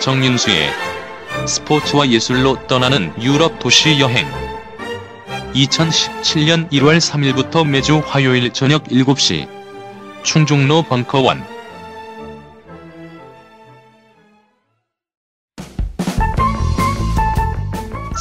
[0.00, 0.70] 정윤수의
[1.46, 4.26] 스포츠와 예술로 떠나는 유럽 도시 여행.
[5.54, 9.48] 2017년 1월 3일부터 매주 화요일 저녁 7시
[10.22, 11.42] 충정로 벙커원.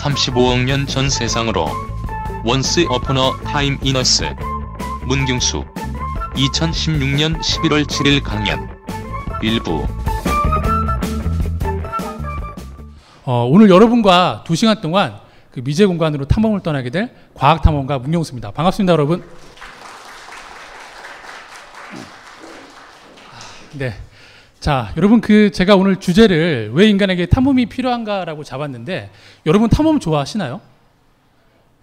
[0.04, 1.68] (35억 년 전 세상으로)
[2.44, 4.36] Once upon a time in Earth
[5.08, 5.66] 문경수
[6.36, 8.70] 2016년 11월 7일 강연.
[9.42, 9.88] 일부
[13.28, 15.20] 어, 오늘 여러분과 두 시간 동안
[15.52, 18.52] 그 미제 공간으로 탐험을 떠나게 될 과학 탐험가 문경수입니다.
[18.52, 19.24] 반갑습니다, 여러분.
[23.74, 23.96] 네.
[24.60, 29.10] 자, 여러분 그 제가 오늘 주제를 왜 인간에게 탐험이 필요한가라고 잡았는데
[29.48, 30.62] 여러분 탐험 좋아하시나요?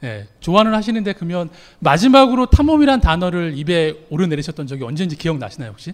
[0.01, 5.93] 네, 좋아는 하시는데 그러면 마지막으로 탐험이란 단어를 입에 오르내리셨던 적이 언제인지 기억나시나요, 혹시?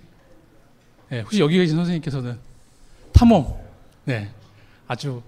[1.09, 2.39] 네, 혹시 여기 계신 선생님께서는
[3.13, 3.55] 탐험,
[4.05, 4.31] 네,
[4.87, 5.23] 아주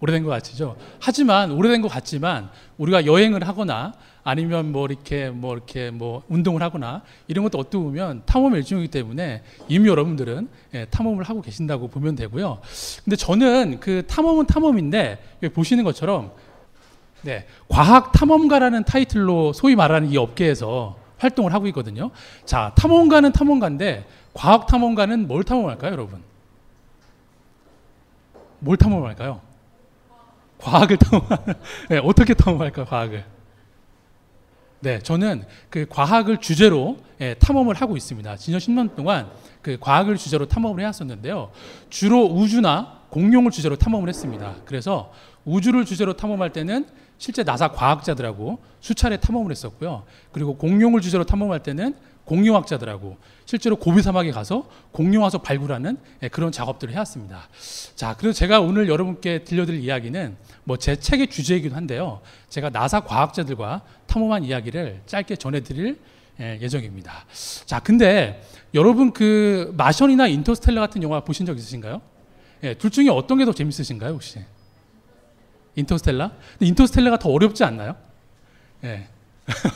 [0.00, 0.76] 오래된 것 같으죠.
[1.00, 3.94] 하지만 오래된 것 같지만 우리가 여행을 하거나
[4.24, 9.42] 아니면 뭐 이렇게 뭐 이렇게 뭐 운동을 하거나 이런 것도 어떻게 보면 탐험의 일종이기 때문에
[9.68, 12.58] 이미 여러분들은 예, 탐험을 하고 계신다고 보면 되고요.
[13.04, 15.18] 근데 저는 그 탐험은 탐험인데
[15.54, 16.32] 보시는 것처럼
[17.22, 22.10] 네, 과학 탐험가라는 타이틀로 소위 말하는 이 업계에서 활동을 하고 있거든요.
[22.44, 26.22] 자, 탐험가는 탐험가인데 과학 탐험가는 뭘 탐험할까요, 여러분?
[28.58, 29.45] 뭘 탐험할까요?
[30.58, 31.26] 과학을 탐험,
[31.90, 33.24] 네, 어떻게 탐험할까 과학을?
[34.80, 38.36] 네, 저는 그 과학을 주제로 예, 탐험을 하고 있습니다.
[38.36, 39.30] 지난 10년 동안
[39.62, 41.50] 그 과학을 주제로 탐험을 해왔었는데요.
[41.88, 44.56] 주로 우주나 공룡을 주제로 탐험을 했습니다.
[44.64, 45.12] 그래서
[45.44, 46.86] 우주를 주제로 탐험할 때는
[47.18, 50.04] 실제 나사 과학자들하고 수차례 탐험을 했었고요.
[50.32, 51.94] 그리고 공룡을 주제로 탐험할 때는
[52.26, 57.48] 공룡학자들하고 실제로 고비 사막에 가서 공룡 화석 발굴하는 예, 그런 작업들을 해왔습니다.
[57.94, 62.20] 자, 그래서 제가 오늘 여러분께 들려드릴 이야기는 뭐 제 책의 주제이기도 한데요.
[62.50, 65.98] 제가 나사 과학자들과 탐험한 이야기를 짧게 전해드릴
[66.40, 67.24] 예, 예정입니다.
[67.64, 68.42] 자, 근데
[68.74, 72.02] 여러분 그 마션이나 인터스텔라 같은 영화 보신 적 있으신가요?
[72.64, 74.40] 예, 둘 중에 어떤 게 더 재밌으신가요, 혹시?
[75.76, 76.32] 인터스텔라?
[76.60, 77.94] 인터스텔라가 더 어렵지 않나요?
[78.84, 79.06] 예.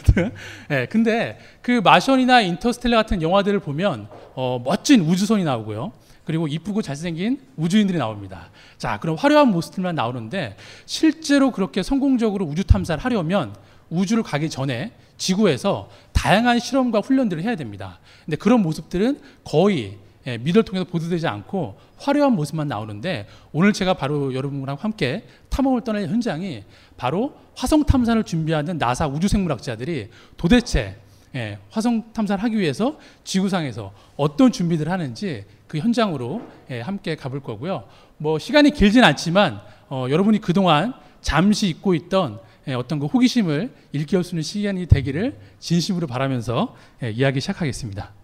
[0.68, 5.92] 네, 근데 그 마션이나 인터스텔라 같은 영화들을 보면 어, 멋진 우주선이 나오고요.
[6.24, 8.50] 그리고 이쁘고 잘생긴 우주인들이 나옵니다.
[8.78, 10.56] 자, 그럼 화려한 모습들만 나오는데
[10.86, 13.54] 실제로 그렇게 성공적으로 우주 탐사를 하려면
[13.88, 17.98] 우주를 가기 전에 지구에서 다양한 실험과 훈련들을 해야 됩니다.
[18.24, 24.34] 근데 그런 모습들은 거의 예, 미디어를 통해서 보도되지 않고 화려한 모습만 나오는데 오늘 제가 바로
[24.34, 26.64] 여러분과 함께 탐험을 떠날 현장이
[26.96, 30.96] 바로 화성 탐사를 준비하는 나사 우주생물학자들이 도대체
[31.34, 36.40] 예, 화성 탐사를 하기 위해서 지구상에서 어떤 준비들을 하는지 그 현장으로
[36.70, 37.84] 예, 함께 가볼 거고요.
[38.16, 39.60] 뭐 시간이 길진 않지만
[39.90, 45.36] 어, 여러분이 그동안 잠시 잊고 있던 예, 어떤 그 호기심을 일깨울 수 있는 시간이 되기를
[45.58, 48.19] 진심으로 바라면서 예, 이야기 시작하겠습니다.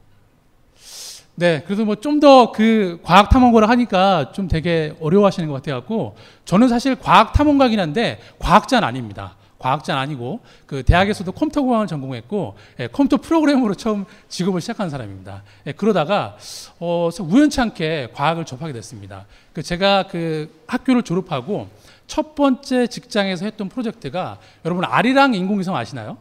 [1.38, 6.16] 네, 그래서 뭐 좀 더 그 과학 탐험가를 하니까 좀 되게 어려워하시는 것 같아갖고
[6.46, 9.36] 저는 사실 과학 탐험가긴 한데 과학자는 아닙니다.
[9.58, 15.42] 과학자는 아니고 그 대학에서도 컴퓨터 공학을 전공했고 예, 컴퓨터 프로그래머로 처음 직업을 시작한 사람입니다.
[15.66, 16.36] 예, 그러다가
[16.78, 19.26] 어, 우연치 않게 과학을 접하게 됐습니다.
[19.52, 21.68] 그 제가 그 학교를 졸업하고
[22.06, 26.18] 첫 번째 직장에서 했던 프로젝트가 여러분 아리랑 인공위성 아시나요?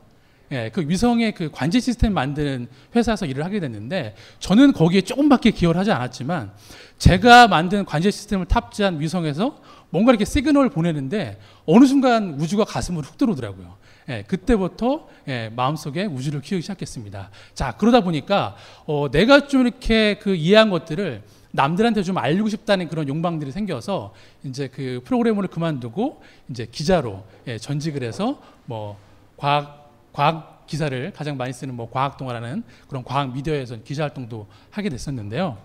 [0.55, 5.77] 예, 그 위성의 그 관제 시스템 만드는 회사에서 일을 하게 됐는데 저는 거기에 조금밖에 기여를
[5.77, 6.53] 하지 않았지만
[6.97, 13.17] 제가 만든 관제 시스템을 탑재한 위성에서 뭔가 이렇게 시그널을 보내는데 어느 순간 우주가 가슴으로 훅
[13.17, 13.75] 들어오더라고요.
[14.07, 17.31] 예, 그때부터 예, 마음속에 우주를 키우기 시작했습니다.
[17.53, 21.21] 자 그러다 보니까 어, 내가 좀 이렇게 그 이해한 것들을
[21.51, 24.13] 남들한테 좀 알리고 싶다는 그런 욕망들이 생겨서
[24.43, 28.97] 이제 그 프로그래머를 그만두고 이제 기자로 예, 전직을 해서 뭐
[29.35, 35.57] 과학 과학 기사를 가장 많이 쓰는 뭐 과학동화라는 그런 과학 미디어에서 기자 활동도 하게 됐었는데요.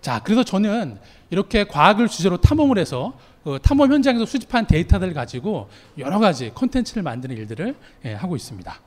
[0.00, 0.98] 자, 그래서 저는
[1.30, 5.68] 이렇게 과학을 주제로 탐험을 해서 그 탐험 현장에서 수집한 데이터들을 가지고
[5.98, 7.74] 여러 가지 컨텐츠를 만드는 일들을
[8.04, 8.80] 예, 하고 있습니다.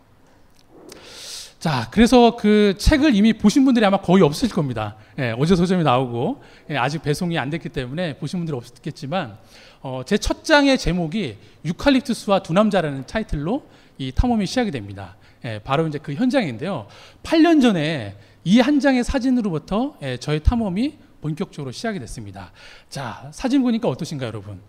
[1.60, 4.96] 자, 그래서 그 책을 이미 보신 분들이 아마 거의 없을 겁니다.
[5.18, 9.38] 예, 어제 서점이 나오고 예, 아직 배송이 안 됐기 때문에 보신 분들이 없었겠지만
[9.82, 13.64] 어, 제 첫 장의 제목이 유칼립투스와 두 남자라는 타이틀로
[13.98, 15.16] 이 탐험이 시작이 됩니다.
[15.46, 16.88] 예, 바로 이제 그 현장인데요.
[17.24, 22.52] 8년 전에 이 한 장의 사진으로부터 예, 저의 탐험이 본격적으로 시작이 됐습니다.
[22.90, 24.62] 자, 사진 보니까 어떠신가요, 여러분?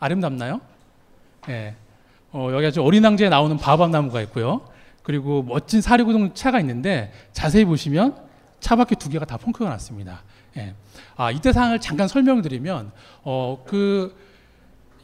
[0.00, 0.60] 아름답나요?
[1.48, 1.74] 예.
[2.32, 4.66] 어, 여기 아주 어린 왕자에 나오는 바밤 나무가 있고요.
[5.02, 8.16] 그리고 멋진 사리구동 차가 있는데 자세히 보시면
[8.60, 10.22] 차 바퀴 두 개가 다 펑크가 났습니다.
[10.56, 10.74] 예.
[11.16, 12.90] 아, 이때 상황을 잠깐 설명드리면
[13.22, 14.16] 어, 그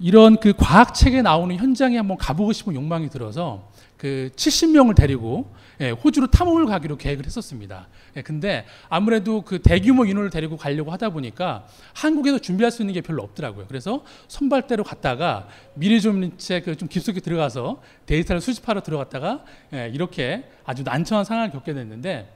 [0.00, 5.91] 이런 그 과학 책에 나오는 현장에 한번 가보고 싶은 욕망이 들어서 그 70명을 데리고 예,
[5.91, 7.88] 호주로 탐험을 가기로 계획을 했었습니다.
[8.17, 13.02] 예, 근데 아무래도 그 대규모 인원을 데리고 가려고 하다 보니까 한국에서 준비할 수 있는 게
[13.02, 13.67] 별로 없더라고요.
[13.67, 19.44] 그래서 선발대로 갔다가 미리 좀좀 깊숙이 들어가서 데이터를 수집하러 들어갔다가
[19.75, 22.32] 예, 이렇게 아주 난처한 상황을 겪게 됐는데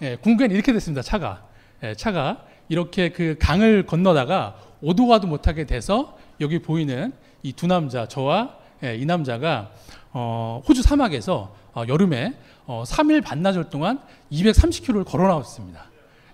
[0.00, 1.02] 예, 궁극에는 이렇게 됐습니다.
[1.02, 1.53] 차가 예,
[1.96, 7.12] 차가 이렇게 그 강을 건너다가 오도 가도 못하게 돼서 여기 보이는
[7.42, 9.70] 이 두 남자 저와 예, 이 남자가
[10.12, 12.34] 어, 호주 사막에서 어, 여름에
[12.66, 14.00] 어, 3일 반나절 동안
[14.32, 15.84] 230km를 걸어 나왔습니다.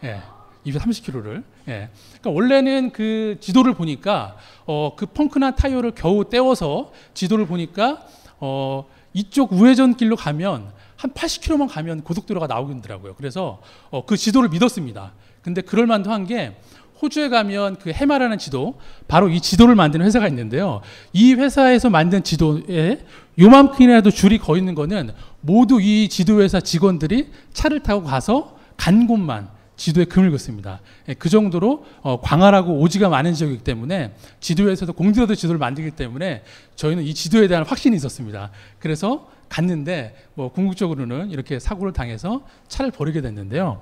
[0.04, 0.20] 예,
[0.66, 1.42] 230km를.
[1.68, 1.88] 예.
[2.20, 8.06] 그러니까 원래는 그 지도를 보니까 어, 그 펑크난 타이어를 겨우 떼어서 지도를 보니까
[8.38, 13.14] 어, 이쪽 우회전 길로 가면 한 80km만 가면 고속도로가 나오더라고요.
[13.16, 13.60] 그래서
[13.90, 15.12] 어, 그 지도를 믿었습니다.
[15.42, 16.54] 근데 그럴 만도 한 게
[17.02, 18.74] 호주에 가면 그 해마라는 지도,
[19.08, 20.82] 바로 이 지도를 만드는 회사가 있는데요.
[21.12, 23.04] 이 회사에서 만든 지도에
[23.38, 25.10] 요만큼이라도 줄이 거 있는 거는
[25.40, 30.80] 모두 이 지도 회사 직원들이 차를 타고 가서 간 곳만 지도에 금을 긋습니다.
[31.08, 36.42] 예, 그 정도로 어, 광활하고 오지가 많은 지역이기 때문에 지도에서도 공들여도 지도를 만들기 때문에
[36.76, 38.50] 저희는 이 지도에 대한 확신이 있었습니다.
[38.78, 43.80] 그래서 갔는데 뭐 궁극적으로는 이렇게 사고를 당해서 차를 버리게 됐는데요.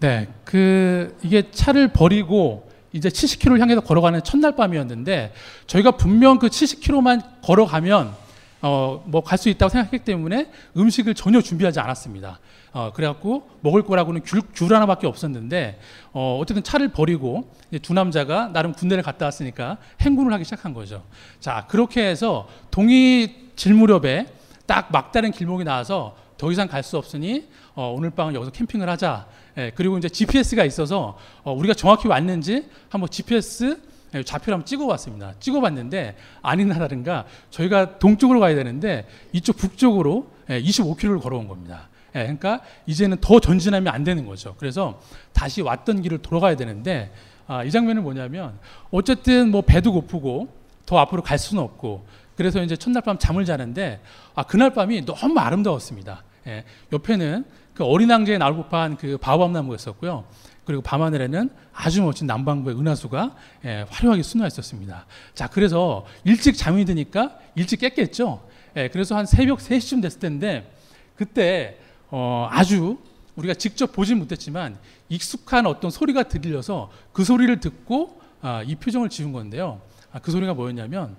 [0.00, 5.32] 네, 그 이게 차를 버리고 이제 70km를 향해서 걸어가는 첫날 밤이었는데
[5.66, 8.14] 저희가 분명 그 70km만 걸어가면
[8.62, 12.40] 어, 뭐 갈 수 있다고 생각했기 때문에 음식을 전혀 준비하지 않았습니다.
[12.72, 15.78] 어, 그래갖고 먹을 거라고는 귤, 귤 하나밖에 없었는데
[16.12, 17.50] 어, 어쨌든 차를 버리고
[17.82, 21.04] 두 남자가 나름 군대를 갔다 왔으니까 행군을 하기 시작한 거죠.
[21.40, 24.26] 자 그렇게 해서 동이 질 무렵에
[24.66, 29.26] 딱 막다른 길목이 나와서 더 이상 갈 수 없으니 어, 오늘 밤은 여기서 캠핑을 하자.
[29.58, 33.78] 예, 그리고 이제 GPS가 있어서 어, 우리가 정확히 왔는지 한번 GPS
[34.14, 35.34] 예, 좌표를 한번 찍어봤습니다.
[35.38, 41.90] 찍어봤는데 아니나 다른가 저희가 동쪽으로 가야 되는데 이쪽 북쪽으로 예, 25km를 걸어온 겁니다.
[42.14, 44.54] 예, 그러니까 이제는 더 전진하면 안 되는 거죠.
[44.58, 44.98] 그래서
[45.34, 47.12] 다시 왔던 길을 돌아가야 되는데
[47.48, 48.58] 아, 이 장면은 뭐냐면
[48.90, 50.48] 어쨌든 뭐 배도 고프고
[50.86, 54.00] 더 앞으로 갈 수는 없고 그래서 이제 첫날 밤 잠을 자는데
[54.34, 56.24] 아, 그날 밤이 너무 아름다웠습니다.
[56.46, 57.44] 예, 옆에는
[57.74, 60.24] 그 어린 왕자에 나올 법한 그 바오밤 나무가 있었고요.
[60.64, 63.34] 그리고 밤하늘에는 아주 멋진 남방구의 은하수가
[63.64, 65.06] 예, 화려하게 순화 있었습니다.
[65.34, 68.42] 자, 그래서 일찍 잠이 드니까 일찍 깼겠죠.
[68.76, 70.72] 예, 그래서 한 새벽 3시쯤 됐을 텐데
[71.16, 71.78] 그때
[72.10, 72.98] 어, 아주
[73.36, 74.78] 우리가 직접 보진 못했지만
[75.08, 79.80] 익숙한 어떤 소리가 들려서 그 소리를 듣고 아, 이 표정을 지은 건데요.
[80.12, 81.16] 아, 그 소리가 뭐였냐면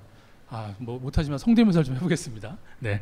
[0.53, 2.57] 아, 뭐 못하지만 성대모사를 좀 해보겠습니다.
[2.79, 3.01] 네.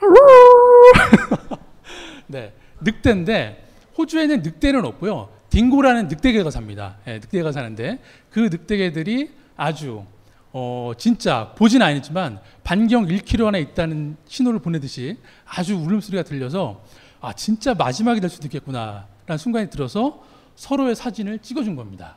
[2.28, 2.52] 네.
[2.80, 3.68] 늑대인데
[3.98, 5.28] 호주에는 늑대는 없고요.
[5.50, 6.98] 딩고라는 늑대개가 삽니다.
[7.04, 7.98] 네, 늑대가 사는데
[8.30, 10.04] 그 늑대개들이 아주
[10.52, 16.84] 어, 진짜 보진 않았지만 반경 1km 안에 있다는 신호를 보내듯이 아주 울음소리가 들려서
[17.20, 20.22] 아 진짜 마지막이 될 수도 있겠구나라는 순간이 들어서
[20.54, 22.14] 서로의 사진을 찍어준 겁니다.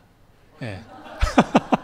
[0.60, 0.84] 네.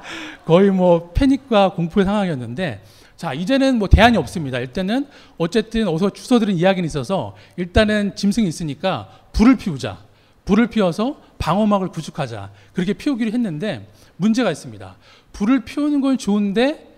[0.46, 2.84] 거의 뭐 패닉과 공포의 상황이었는데
[3.18, 4.60] 자 이제는 뭐 대안이 없습니다.
[4.60, 9.98] 일단은 어쨌든 어서 주워들은 이야기는 있어서 일단은 짐승이 있으니까 불을 피우자.
[10.46, 12.52] 불을 피워서 방어막을 구축하자.
[12.74, 14.96] 그렇게 피우기로 했는데 문제가 있습니다.
[15.34, 16.96] 불을 피우는 건 좋은데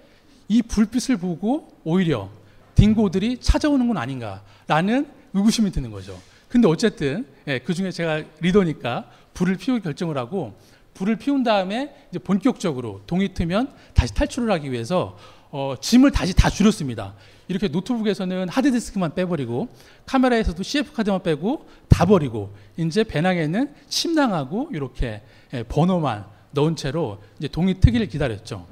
[0.49, 2.29] 이 불빛을 보고 오히려
[2.75, 6.19] 딩고들이 찾아오는 건 아닌가라는 의구심이 드는 거죠.
[6.49, 10.53] 근데 어쨌든 예, 그 중에 제가 리더니까 불을 피우기 결정을 하고
[10.97, 15.15] 불을 피운 다음에 이제 본격적으로 동이 트면 다시 탈출을 하기 위해서
[15.51, 17.13] 어, 짐을 다시 다 줄였습니다.
[17.47, 19.69] 이렇게 노트북에서는 하드디스크만 빼버리고
[20.05, 25.21] 카메라에서도 CF 카드만 빼고 다 버리고 이제 배낭에는 침낭하고 이렇게
[25.53, 28.65] 예, 번호만 넣은 채로 이제 동이 트기를 기다렸죠.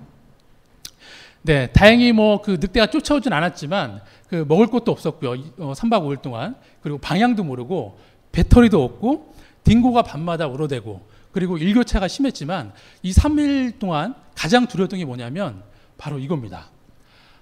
[1.43, 5.31] 네, 다행히 뭐 그 늑대가 쫓아오진 않았지만 그 먹을 것도 없었고요.
[5.59, 7.99] 어, 3박 5일 동안 그리고 방향도 모르고
[8.31, 12.71] 배터리도 없고 딩고가 밤마다 울어대고 그리고 일교차가 심했지만
[13.03, 15.63] 이 3일 동안 가장 두려웠던 게 뭐냐면
[15.97, 16.69] 바로 이겁니다.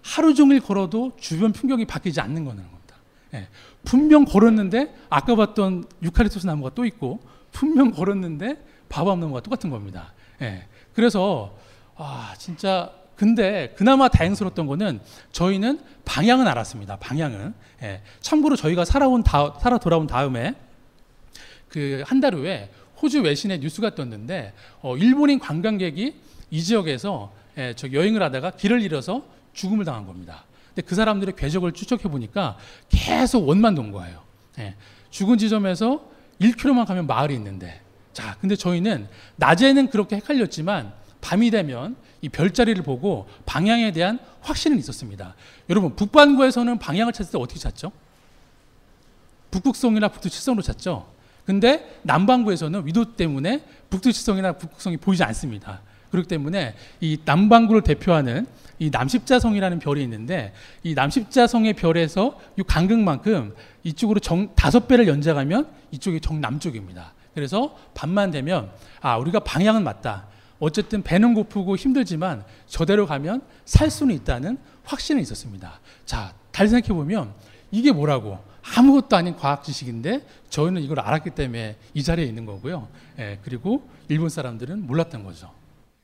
[0.01, 2.95] 하루 종일 걸어도 주변 풍경이 바뀌지 않는 거는 겁니다.
[3.35, 3.47] 예,
[3.85, 7.19] 분명 걸었는데 아까 봤던 유칼립투스 나무가 또 있고
[7.51, 10.11] 분명 걸었는데 바밤 나무가 똑같은 겁니다.
[10.41, 11.55] 예, 그래서
[11.95, 16.95] 아 진짜 근데 그나마 다행스러웠던 거는 저희는 방향은 알았습니다.
[16.95, 20.55] 방향은 예, 참고로 저희가 살아온 다, 살아 돌아온 다음에
[21.69, 22.71] 그 한 달 후에
[23.03, 26.15] 호주 외신에 뉴스가 떴는데 어, 일본인 관광객이
[26.49, 30.45] 이 지역에서 예, 저 여행을 하다가 길을 잃어서 죽음을 당한 겁니다.
[30.69, 32.57] 근데 그 사람들의 궤적을 추적해 보니까
[32.89, 34.23] 계속 원만 돈 거예요.
[34.59, 34.75] 예,
[35.11, 37.81] 죽은 지점에서 1km만 가면 마을이 있는데
[38.13, 45.35] 자, 근데 저희는 낮에는 그렇게 헷갈렸지만 밤이 되면 이 별자리를 보고 방향에 대한 확신은 있었습니다.
[45.69, 47.91] 여러분 북반구에서는 방향을 찾을 때 어떻게 찾죠?
[49.51, 51.13] 북극성이나 북두칠성으로 찾죠.
[51.45, 55.81] 근데 남반구에서는 위도 때문에 북두칠성이나 북극성이 보이지 않습니다.
[56.11, 58.45] 그렇기 때문에 이 남반구를 대표하는
[58.79, 66.21] 이 남십자성이라는 별이 있는데 이 남십자성의 별에서 이 간극만큼 이쪽으로 정 다섯 배를 연장하면 이쪽이
[66.21, 67.13] 정남쪽입니다.
[67.33, 68.71] 그래서 밤만 되면
[69.01, 70.27] 아 우리가 방향은 맞다.
[70.59, 75.79] 어쨌든 배는 고프고 힘들지만 저대로 가면 살 수는 있다는 확신은 있었습니다.
[76.05, 77.33] 자, 잘 생각해 보면
[77.71, 82.87] 이게 뭐라고 아무것도 아닌 과학 지식인데 저희는 이걸 알았기 때문에 이 자리에 있는 거고요.
[83.19, 85.51] 예, 그리고 일본 사람들은 몰랐던 거죠.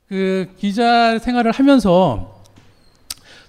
[0.08, 2.38] 그 기자 생활을 하면서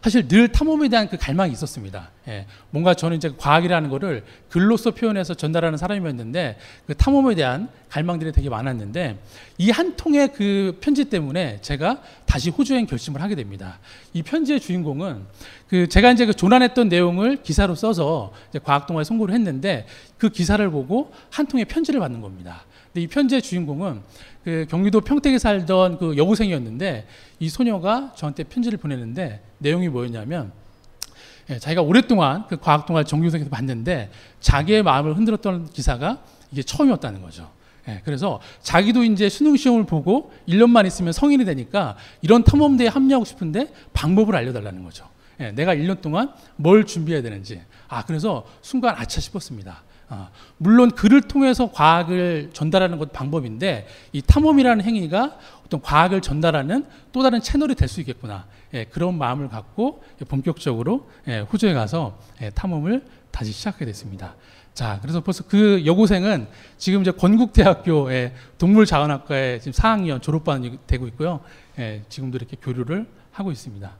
[0.03, 2.11] 사실 늘 탐험에 대한 그 갈망이 있었습니다.
[2.29, 8.49] 예, 뭔가 저는 이제 과학이라는 거를 글로써 표현해서 전달하는 사람이었는데 그 탐험에 대한 갈망들이 되게
[8.49, 9.19] 많았는데
[9.59, 13.79] 이 한 통의 그 편지 때문에 제가 다시 호주행 결심을 하게 됩니다.
[14.15, 15.25] 이 편지의 주인공은
[15.69, 18.33] 그 제가 이제 그 조난했던 내용을 기사로 써서
[18.65, 22.65] 과학 동화에 송고를 했는데 그 기사를 보고 한 통의 편지를 받는 겁니다.
[22.93, 24.03] 근데 이 편지의 주인공은
[24.45, 27.07] 그 경기도 평택에 살던 그 여고생이었는데
[27.39, 30.53] 이 소녀가 저한테 편지를 보내는데 내용이 뭐였냐면
[31.51, 37.51] 예, 자기가 오랫동안 그 과학 동화 정규생에서 봤는데 자기의 마음을 흔들었던 기사가 이게 처음이었다는 거죠.
[37.89, 43.73] 예, 그래서 자기도 이제 수능 시험을 보고 1년만 있으면 성인이 되니까 이런 탐험대에 합류하고 싶은데
[43.93, 45.09] 방법을 알려달라는 거죠.
[45.41, 47.63] 예, 내가 1년 동안 뭘 준비해야 되는지.
[47.89, 49.83] 아, 그래서 순간 아차 싶었습니다.
[50.13, 57.23] 아, 물론 글을 통해서 과학을 전달하는 것도 방법인데 이 탐험이라는 행위가 어떤 과학을 전달하는 또
[57.23, 58.47] 다른 채널이 될 수 있겠구나.
[58.75, 64.35] 예, 그런 마음을 갖고 본격적으로 예, 호주에 가서 예, 탐험을 다시 시작하게 됐습니다.
[64.75, 71.41] 자, 그래서 벌써 그 여고생은 지금 이제 건국대학교의 동물자원학과에 지금 4학년 졸업반이 되고 있고요.
[71.79, 73.91] 예, 지금도 이렇게 교류를 하고 있습니다.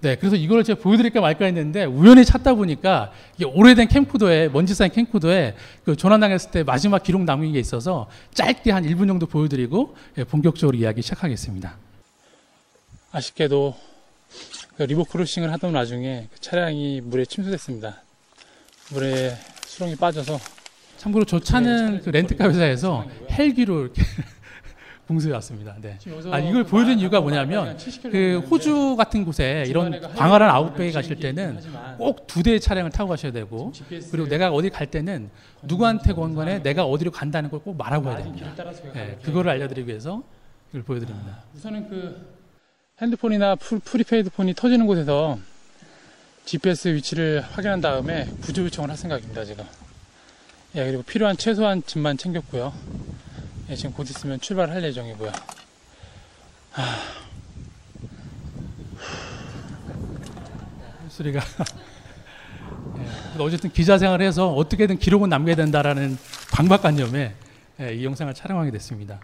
[0.00, 4.92] 네, 그래서 이걸 제가 보여드릴까 말까 했는데 우연히 찾다 보니까 이게 오래된 캠코더에 먼지 쌓인
[4.92, 10.24] 캠코더에 그 조난당했을 때 마지막 기록 남긴 게 있어서 짧게 한 1분 정도 보여드리고 예,
[10.24, 11.76] 본격적으로 이야기 시작하겠습니다.
[13.10, 13.74] 아쉽게도
[14.76, 18.02] 그 river crossing을 하던 와중에 그 차량이 물에 침수됐습니다.
[18.92, 20.38] 물에 수렁에 빠져서
[20.98, 24.02] 참고로 저 차는 그 렌트카 회사에서 헬기로 이렇게
[25.06, 25.76] 공수해 왔습니다.
[25.80, 25.98] 네.
[26.32, 27.78] 아, 이걸 보여드린 이유가 뭐냐면
[28.10, 31.60] 그 호주 같은 곳에 이런 광활한 outback에 가실 때는
[31.96, 33.72] 꼭 두 대의 차량을 타고 가셔야 되고
[34.10, 35.30] 그리고 내가 어디 갈 때는
[35.62, 38.46] 누구한테 건간에 내가 어디로 간다는 걸 꼭 말하고 해야 됩니다.
[38.92, 40.22] 네, 그거를 알려드리기 위해서
[40.70, 41.38] 이걸 보여드립니다.
[41.54, 42.26] 우선은 그
[43.00, 45.38] 핸드폰이나 풀, prepaid phone이 터지는 곳에서
[46.46, 49.64] GPS 위치를 확인한 다음에 구조 요청을 할 생각입니다, 지금.
[50.74, 52.72] 예, 그리고 필요한 최소한 짐만 챙겼고요.
[53.68, 55.32] 예, 지금 곧 있으면 출발할 예정이고요.
[56.70, 56.84] 하...
[61.08, 61.40] 소리가
[62.98, 66.16] 예, 어쨌든 기자 생활해서 어떻게든 기록은 남겨야 된다라는
[66.52, 67.34] 강박관념에
[67.80, 69.18] 예, 이 영상을 촬영하게 됐습니다.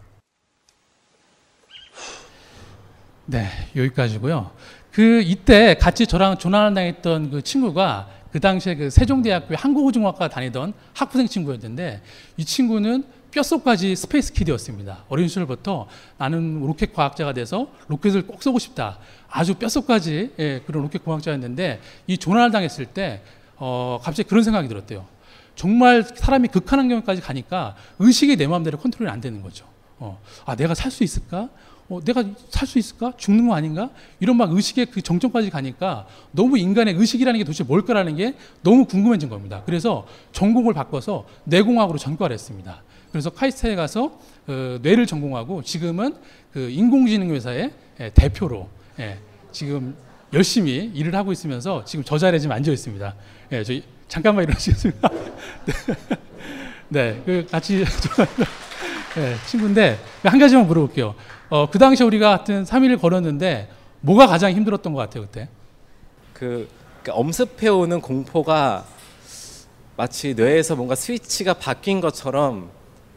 [3.27, 4.51] 네, 여기까지고요.
[4.91, 11.29] 그 이때 같이 저랑 조난을 당했던 그 친구가 그 당시에 그 세종대학교 한국호중학과 다니던 학부생
[11.29, 12.03] 친구였는데
[12.37, 15.05] 이 친구는 뼛속까지 space kid였습니다.
[15.09, 18.99] 어린 시절부터 나는 로켓 과학자가 돼서 로켓을 꼭 쏘고 싶다.
[19.29, 23.23] 아주 뼛속까지 예, 그런 로켓 과학자였는데 이 조난을 당했을 때
[23.57, 25.07] 어, 갑자기 그런 생각이 들었대요.
[25.57, 29.67] 정말 사람이 극한 환경까지 가니까 의식이 내 마음대로 컨트롤이 안 되는 거죠.
[29.99, 31.49] 어, 아 내가 살 수 있을까?
[31.89, 33.13] 어, 내가 살 수 있을까?
[33.17, 33.91] 죽는 거 아닌가?
[34.21, 39.29] 이런 막 의식의 그 정점까지 가니까 너무 인간의 의식이라는 게 도대체 뭘까라는 게 너무 궁금해진
[39.31, 39.63] 겁니다.
[39.65, 42.83] 그래서 전공을 바꿔서 뇌공학으로 전과를 했습니다.
[43.13, 46.17] 그래서 카이스트에 가서 어, 뇌를 전공하고 지금은
[46.53, 49.19] 그 인공지능 회사의 예, 대표로 예,
[49.53, 49.95] 지금
[50.33, 53.15] 열심히 일을 하고 있으면서 지금 저 자리에 지금 앉아 있습니다.
[53.53, 55.11] 예, 저희 잠깐만 일어나시겠습니다.
[56.89, 57.85] 네, 그 같이
[59.15, 61.15] 네, 친구인데 한 가지만 물어볼게요.
[61.51, 63.69] 어, 그 당시에 우리가 하여튼 3일을 걸었는데
[64.01, 65.49] 뭐가 가장 힘들었던 것 같아요 그때?
[66.33, 66.69] 그
[67.03, 68.85] 그러니까 엄습해오는 공포가
[69.97, 72.71] 마치 뇌에서 뭔가 스위치가 바뀐 것처럼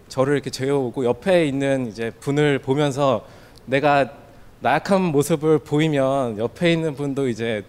[0.08, 3.26] 저를 이렇게 재워오고 옆에 있는 이제 분을 보면서
[3.66, 4.12] 내가
[4.60, 7.64] 나약한 모습을 보이면 옆에 있는 분도 이제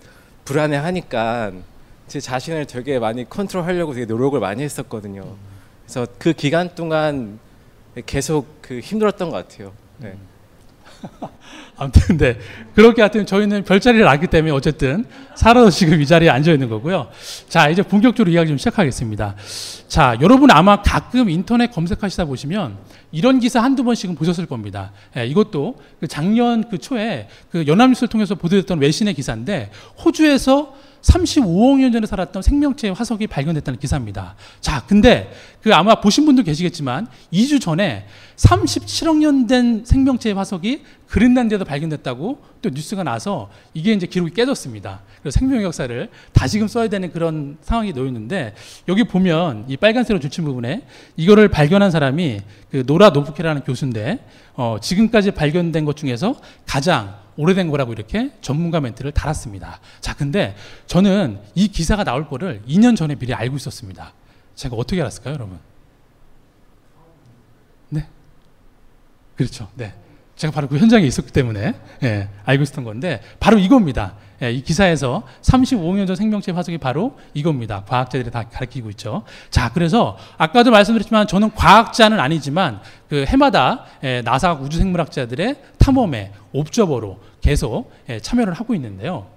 [0.45, 1.52] 불안해하니까
[2.07, 5.35] 제 자신을 되게 많이 컨트롤하려고 되게 노력을 많이 했었거든요.
[5.85, 7.38] 그래서 그 기간 동안
[8.07, 9.73] 계속 그 힘들었던 것 같아요.
[9.99, 10.16] 네.
[11.76, 12.38] 아무튼 네
[12.75, 17.08] 그렇게 하여튼 저희는 별자리를 알기 때문에 어쨌든 살아서 지금 이 자리에 앉아 있는 거고요.
[17.48, 19.34] 자 이제 본격적으로 이야기 좀 시작하겠습니다.
[19.88, 22.78] 자 여러분 아마 가끔 인터넷 검색하시다 보시면
[23.12, 24.92] 이런 기사 한두 번씩은 보셨을 겁니다.
[25.16, 29.70] 예, 이것도 그 작년 그 초에 그 연합뉴스를 통해서 보도됐던 외신의 기사인데
[30.04, 30.75] 호주에서
[31.06, 34.34] 35억 년 전에 살았던 생명체의 화석이 발견됐다는 기사입니다.
[34.60, 35.32] 자, 근데
[35.62, 42.70] 그 아마 보신 분도 계시겠지만 2주 전에 37억 년 된 생명체의 화석이 그린란드에도 발견됐다고 또
[42.70, 45.02] 뉴스가 나서 이게 이제 기록이 깨졌습니다.
[45.22, 48.54] 그래서 생명 역사를 다시금 써야 되는 그런 상황이 놓였는데
[48.88, 50.82] 여기 보면 이 빨간색으로 줄친 부분에
[51.16, 54.18] 이거를 발견한 사람이 그 노라 노프케라는 교수인데
[54.54, 56.34] 어, 지금까지 발견된 것 중에서
[56.66, 59.81] 가장 오래된 거라고 이렇게 전문가 멘트를 달았습니다.
[60.00, 64.12] 자, 근데 저는 이 기사가 나올 거를 2년 전에 미리 알고 있었습니다.
[64.55, 65.59] 제가 어떻게 알았을까요, 여러분?
[67.90, 68.07] 네.
[69.37, 69.69] 그렇죠.
[69.75, 69.95] 네.
[70.37, 74.14] 제가 바로 그 현장에 있었기 때문에 예, 알고 있었던 건데 바로 이겁니다.
[74.43, 77.85] 예, 이 기사에서 35억 년전 생명체 화석이 바로 이겁니다.
[77.87, 79.23] 과학자들이 다 가르치고 있죠.
[79.49, 87.93] 자, 그래서 아까도 말씀드렸지만 저는 과학자는 아니지만 그 해마다 예, 나사 우주생물학자들의 탐험에 옵저버로 계속
[88.09, 89.29] 예, 참여를 하고 있는데요.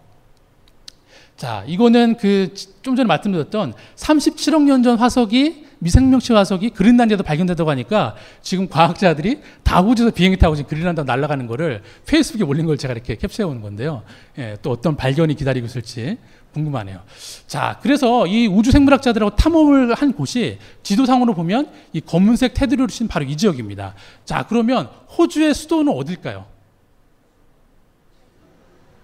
[1.37, 8.15] 자, 이거는 그 좀 전에 말씀드렸던 37억 년 전 화석이 미생명체 화석이 그린란드에도 발견되다고 하니까
[8.41, 13.15] 지금 과학자들이 다 호주에서 비행기 타고 지금 그린란드 날아가는 거를 페이스북에 올린 걸 제가 이렇게
[13.15, 14.01] 캡처해 오는 건데요.
[14.39, 16.17] 예, 또 어떤 발견이 기다리고 있을지
[16.53, 17.01] 궁금하네요.
[17.45, 23.23] 자, 그래서 이 우주 생물학자들하고 탐험을 한 곳이 지도상으로 보면 이 검은색 테두리로 친 바로
[23.25, 23.93] 이 지역입니다.
[24.25, 26.58] 자, 그러면 호주의 수도는 어딜까요?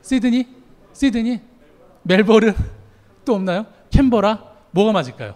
[0.05, 0.47] 시드니?
[0.93, 1.41] 시드니?
[2.03, 2.53] 멜버른?
[3.25, 3.65] 또 없나요?
[3.89, 4.43] 캔버라?
[4.69, 5.33] 뭐가 맞을까요?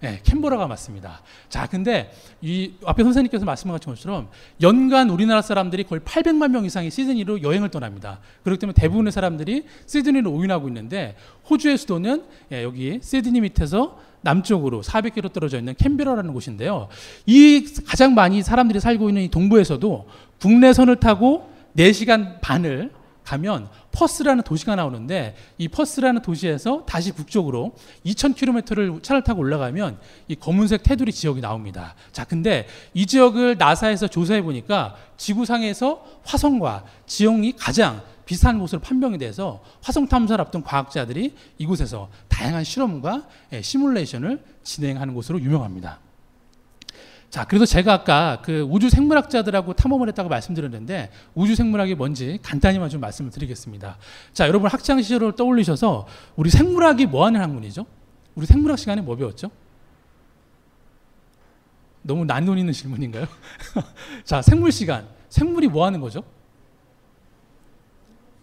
[0.00, 1.22] 네, 캔버라가 맞습니다.
[1.48, 4.28] 자, 근데 이 앞에 선생님께서 말씀하신 것처럼
[4.60, 8.18] 연간 우리나라 사람들이 거의 800만 명 이상이 시드니로 여행을 떠납니다.
[8.42, 11.16] 그렇기 때문에 대부분의 사람들이 시드니로 오인하고 있는데
[11.48, 16.88] 호주의 수도는 예, 여기 시드니 밑에서 남쪽으로 400km 떨어져 있는 캔베라라는 곳인데요.
[17.24, 20.08] 이 가장 많이 사람들이 살고 있는 이 동부에서도
[20.40, 22.90] 국내선을 타고 4시간 반을
[23.26, 27.74] 가면 퍼스라는 도시가 나오는데 이 퍼스라는 도시에서 다시 북쪽으로
[28.06, 31.94] 2,000km를 차를 타고 올라가면 이 검은색 테두리 지역이 나옵니다.
[32.12, 39.62] 자, 근데 이 지역을 나사에서 조사해 보니까 지구상에서 화성과 지형이 가장 비슷한 곳으로 판명이 돼서
[39.82, 46.05] 화성 탐사를 앞둔 과학자들이 이곳에서 다양한 실험과 예, 시뮬레이션을 진행하는 곳으로 유명합니다.
[47.36, 53.02] 자, 그래서 제가 아까 그 우주 생물학자들하고 탐험을 했다고 말씀드렸는데 우주 생물학이 뭔지 간단히만 좀
[53.02, 53.98] 말씀을 드리겠습니다.
[54.32, 57.84] 자, 여러분 학창 시절을 떠올리셔서 우리 생물학이 뭐 하는 학문이죠?
[58.36, 59.50] 우리 생물학 시간에 뭐 배웠죠?
[62.00, 63.26] 너무 난논 있는 질문인가요?
[64.24, 65.06] 자, 생물 시간.
[65.28, 66.24] 생물이 뭐 하는 거죠?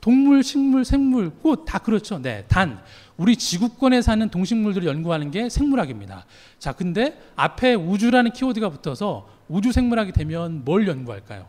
[0.01, 2.19] 동물, 식물, 생물, 꽃 다 그렇죠.
[2.19, 2.45] 네.
[2.47, 2.83] 단
[3.17, 6.25] 우리 지구권에 사는 동식물들을 연구하는 게 생물학입니다.
[6.59, 11.47] 자, 근데 앞에 우주라는 키워드가 붙어서 우주 생물학이 되면 뭘 연구할까요?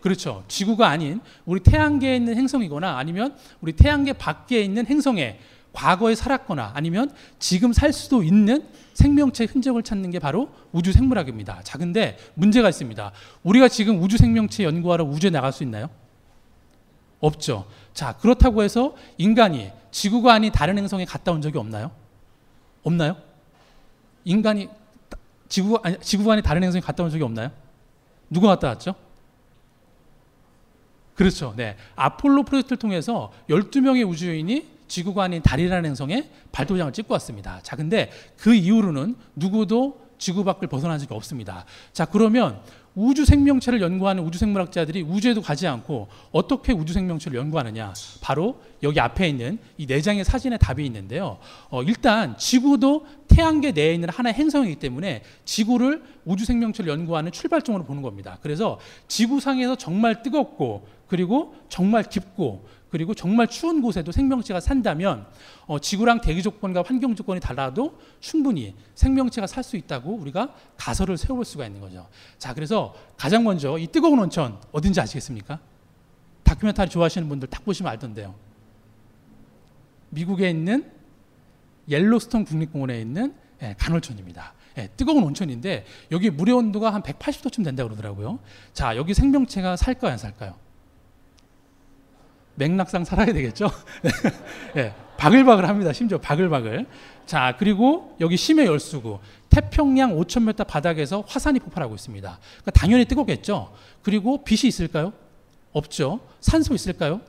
[0.00, 0.44] 그렇죠.
[0.48, 5.38] 지구가 아닌 우리 태양계에 있는 행성이거나 아니면 우리 태양계 밖에 있는 행성에
[5.72, 11.62] 과거에 살았거나 아니면 지금 살 수도 있는 생명체 흔적을 찾는 게 바로 우주 생물학입니다.
[11.62, 13.12] 자, 근데 문제가 있습니다.
[13.44, 15.88] 우리가 지금 우주 생명체 연구하러 우주에 나갈 수 있나요?
[17.22, 17.64] 없죠.
[17.94, 21.90] 자, 그렇다고 해서 인간이 지구가 아닌 다른 행성에 갔다 온 적이 없나요?
[22.82, 23.16] 없나요?
[24.24, 24.68] 인간이
[25.48, 27.50] 지구 아니 지구가 아닌 다른 행성에 갔다 온 적이 없나요?
[28.28, 28.94] 누가 갔다 왔죠?
[31.14, 31.54] 그렇죠.
[31.56, 31.76] 네.
[31.94, 37.60] 아폴로 프로젝트를 통해서 12명의 우주여인이 지구가 아닌 달이라는 행성에 발도장을 찍고 왔습니다.
[37.62, 41.66] 자, 근데 그 이후로는 누구도 지구 밖을 벗어난 적이 없습니다.
[41.92, 42.60] 자, 그러면
[42.94, 47.94] 우주 생명체를 연구하는 우주 생물학자들이 우주에도 가지 않고 어떻게 우주 생명체를 연구하느냐?
[48.20, 51.38] 바로 여기 앞에 있는 이 네 장의 사진에 답이 있는데요.
[51.70, 58.02] 어, 일단 지구도 태양계 내에 있는 하나의 행성이기 때문에 지구를 우주 생명체를 연구하는 출발점으로 보는
[58.02, 58.38] 겁니다.
[58.42, 58.78] 그래서
[59.08, 65.26] 지구상에서 정말 뜨겁고 그리고 정말 깊고 그리고 정말 추운 곳에도 생명체가 산다면
[65.66, 71.44] 어, 지구랑 대기 조건과 환경 조건이 달라도 충분히 생명체가 살 수 있다고 우리가 가설을 세워볼
[71.44, 72.08] 수가 있는 거죠.
[72.36, 75.60] 자, 그래서 가장 먼저 이 뜨거운 온천 어딘지 아시겠습니까?
[76.42, 78.34] 다큐멘터리 좋아하시는 분들 딱 보시면 알던데요.
[80.10, 80.90] 미국에 있는
[81.88, 84.52] 옐로스톤 국립공원에 있는 예, 간헐천입니다.
[84.78, 88.40] 예, 뜨거운 온천인데 여기 물의 온도가 한 180도쯤 된다고 그러더라고요.
[88.74, 90.56] 자, 여기 생명체가 살까요, 안 살까요?
[92.54, 93.70] 맥락상 살아야 되겠죠?
[94.76, 95.92] 예, 바글바글 합니다.
[95.92, 96.86] 심지어 바글바글.
[97.26, 99.18] 자, 그리고 여기 심해 열수구.
[99.48, 102.38] 태평양 5,000m 바닥에서 화산이 폭발하고 있습니다.
[102.40, 103.72] 그러니까 당연히 뜨겁겠죠?
[104.02, 105.12] 그리고 빛이 있을까요?
[105.72, 106.20] 없죠.
[106.40, 107.20] 산소 있을까요?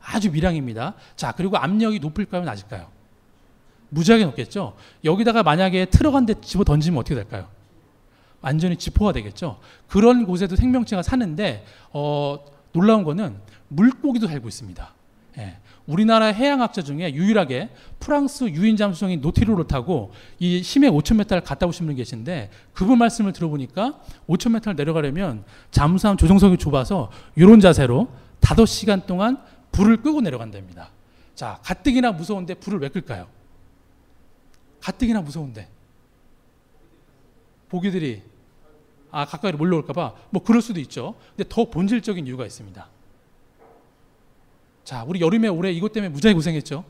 [0.00, 0.94] 아주 미량입니다.
[1.16, 2.42] 자, 그리고 압력이 높을까요?
[2.44, 2.88] 낮을까요?
[3.90, 4.74] 무지하게 높겠죠?
[5.04, 7.48] 여기다가 만약에 트럭 한 대 집어 던지면 어떻게 될까요?
[8.40, 9.60] 완전히 지포가 되겠죠?
[9.86, 12.38] 그런 곳에도 생명체가 사는데, 어,
[12.72, 13.36] 놀라운 거는
[13.68, 14.94] 물고기도 살고 있습니다.
[15.38, 15.58] 예.
[15.86, 21.96] 우리나라 해양학자 중에 유일하게 프랑스 유인 잠수정인 노티루를 타고 이 심해 5,000m를 갔다 오신 분
[21.96, 28.08] 계신데 그분 말씀을 들어보니까 5,000m를 내려가려면 잠수함 조종석이 좁아서 이런 자세로
[28.40, 29.38] 5시간 동안
[29.72, 30.90] 불을 끄고 내려간답니다.
[31.34, 33.26] 자, 가뜩이나 무서운데 불을 왜 끌까요?
[34.80, 35.68] 가뜩이나 무서운데
[37.68, 38.22] 보기들이
[39.12, 41.14] 아 가까이로 몰려올까봐 뭐 그럴 수도 있죠.
[41.36, 42.88] 근데 더 본질적인 이유가 있습니다.
[44.84, 46.84] 자, 우리 여름에 올해 이것 때문에 무지하게 고생했죠.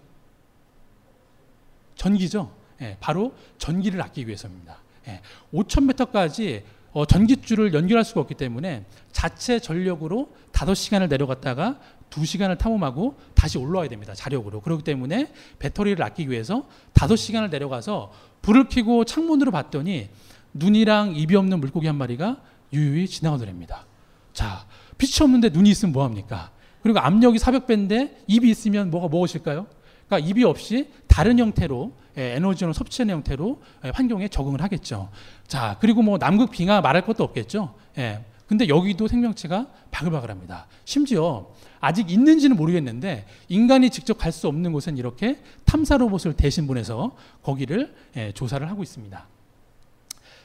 [1.97, 2.51] 전기죠.
[2.81, 4.79] 예, 바로 전기를 아끼기 위해서입니다.
[5.09, 5.21] 예,
[5.53, 11.79] 5,000m까지 어, 전기줄을 연결할 수가 없기 때문에 자체 전력으로 5시간을 내려갔다가
[12.11, 14.15] 2시간을 탐험하고 다시 올라와야 됩니다.
[14.15, 14.61] 자력으로.
[14.61, 20.11] 그렇기 때문에 배터리를 아끼기 위해서 5시간을 내려가서 불을 켜고 창문으로 봤더니
[20.55, 22.39] 눈이랑 입이 없는 물고기 한 마리가
[22.73, 23.87] 유유히 지나가더랍니다.
[24.33, 24.67] 자,
[24.99, 26.51] 빛이 없는데 눈이 있으면 뭐합니까?
[26.83, 29.67] 그리고 압력이 400배인데 입이 있으면 뭐가 무엇일까요?
[30.07, 35.09] 그러니까 입이 없이 다른 형태로 예, 에너지를 섭취하는 형태로 예, 환경에 적응을 하겠죠.
[35.47, 37.75] 자, 그리고 뭐 남극 빙하 말할 것도 없겠죠.
[37.99, 38.25] 예.
[38.47, 40.67] 근데 여기도 생명체가 바글바글합니다.
[40.85, 41.49] 심지어
[41.81, 47.95] 아직 있는지는 모르겠는데 인간이 직접 갈 수 없는 곳은 이렇게 탐사 로봇을 대신 보내서 거기를
[48.17, 49.27] 예, 조사를 하고 있습니다.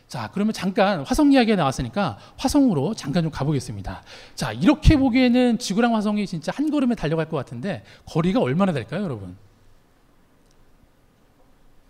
[0.07, 4.03] 자, 그러면 잠깐 화성 이야기가 나왔으니까 화성으로 잠깐 좀 가보겠습니다.
[4.35, 9.35] 자, 이렇게 보기에는 지구랑 화성이 진짜 한 걸음에 달려갈 것 같은데 거리가 얼마나 될까요, 여러분?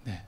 [0.03, 0.23] 네.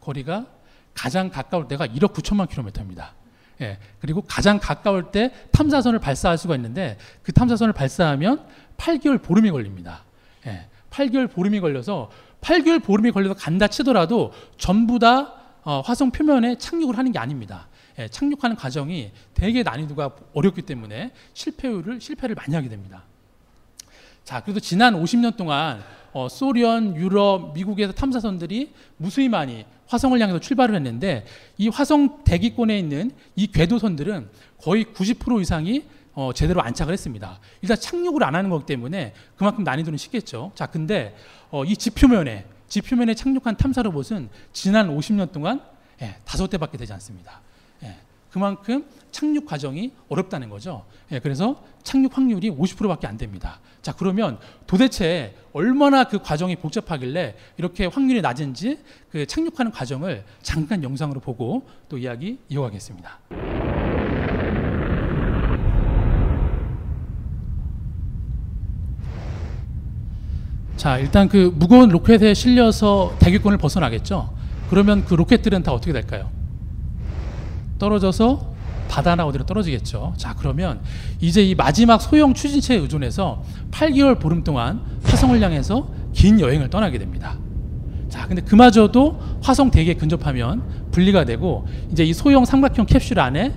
[0.00, 0.46] 거리가
[0.94, 3.14] 가장 가까울 때가 1억 9천만 킬로미터입니다.
[3.60, 8.46] 예, 그리고 가장 가까울 때 탐사선을 발사할 수가 있는데 그 탐사선을 발사하면
[8.76, 10.04] 8개월 보름이 걸립니다.
[10.46, 16.96] 예, 8개월 보름이 걸려서 8개월 보름이 걸려서 간다 치더라도 전부 다 어, 화성 표면에 착륙을
[16.96, 17.68] 하는 게 아닙니다.
[17.98, 23.04] 예, 착륙하는 과정이 되게 난이도가 어렵기 때문에 실패율을 실패를 많이 하게 됩니다.
[24.24, 30.74] 자, 그래도 지난 50년 동안 어, 소련, 유럽, 미국에서 탐사선들이 무수히 많이 화성을 향해서 출발을
[30.74, 31.24] 했는데
[31.58, 37.38] 이 화성 대기권에 있는 이 궤도선들은 거의 90% 이상이 어, 제대로 안착을 했습니다.
[37.62, 40.52] 일단 착륙을 안 하는 거기 때문에 그만큼 난이도는 쉽겠죠.
[40.54, 41.14] 자, 근데
[41.50, 45.60] 어, 이 지표면에 지표면에 착륙한 탐사 로봇은 지난 50년 동안
[46.00, 47.42] 예, 다섯 대밖에 되지 않습니다.
[47.82, 47.96] 예,
[48.30, 50.86] 그만큼 착륙 과정이 어렵다는 거죠.
[51.12, 53.60] 예, 그래서 착륙 확률이 50%밖에 안 됩니다.
[53.82, 58.78] 자, 그러면 도대체 얼마나 그 과정이 복잡하길래 이렇게 확률이 낮은지
[59.10, 63.69] 그 착륙하는 과정을 잠깐 영상으로 보고 또 이야기 이어가겠습니다.
[70.80, 74.30] 자, 일단 그 무거운 로켓에 실려서 대기권을 벗어나겠죠.
[74.70, 76.30] 그러면 그 로켓들은 다 어떻게 될까요?
[77.78, 78.54] 떨어져서
[78.88, 80.14] 바다나 어디로 떨어지겠죠.
[80.16, 80.80] 자, 그러면
[81.20, 87.36] 이제 이 마지막 소형 추진체에 의존해서 8개월 보름 동안 화성을 향해서 긴 여행을 떠나게 됩니다.
[88.08, 90.62] 자, 근데 그마저도 화성 대기에 근접하면
[90.92, 93.54] 분리가 되고 이제 이 소형 삼각형 캡슐 안에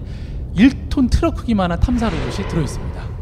[0.58, 3.13] 1톤 트럭 크기만한 탐사 로봇이 들어 있습니다.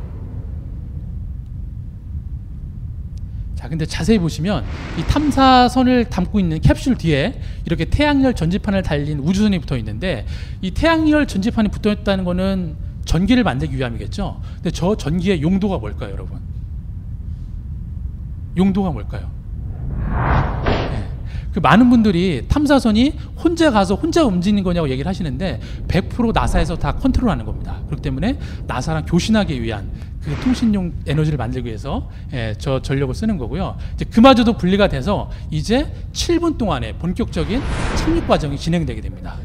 [3.62, 4.66] 자, 근데 자세히 보시면
[4.98, 10.26] 이 탐사선을 담고 있는 캡슐 뒤에 이렇게 태양열 전지판을 달린 우주선이 붙어 있는데
[10.64, 14.42] 이 태양열 전지판이 붙어 있다는 거는 전기를 만들기 위함이겠죠.
[14.56, 16.40] 근데 저 전기의 용도가 뭘까요, 여러분?
[18.58, 19.30] 용도가 뭘까요?
[21.52, 21.54] 네.
[21.54, 27.46] 그 많은 분들이 탐사선이 혼자 가서 혼자 움직이는 거냐고 얘기를 하시는데 100% 나사에서 다 컨트롤하는
[27.46, 27.78] 겁니다.
[27.88, 29.90] 그렇기 때문에 나사랑 교신하기 위한
[30.24, 33.76] 그 통신용 에너지를 만들기 위해서 예, 저 전력을 쓰는 거고요.
[33.96, 37.62] 이제 그마저도 분리가 돼서 이제 7분 동안에 본격적인
[37.96, 39.36] 착륙 과정이 진행되게 됩니다.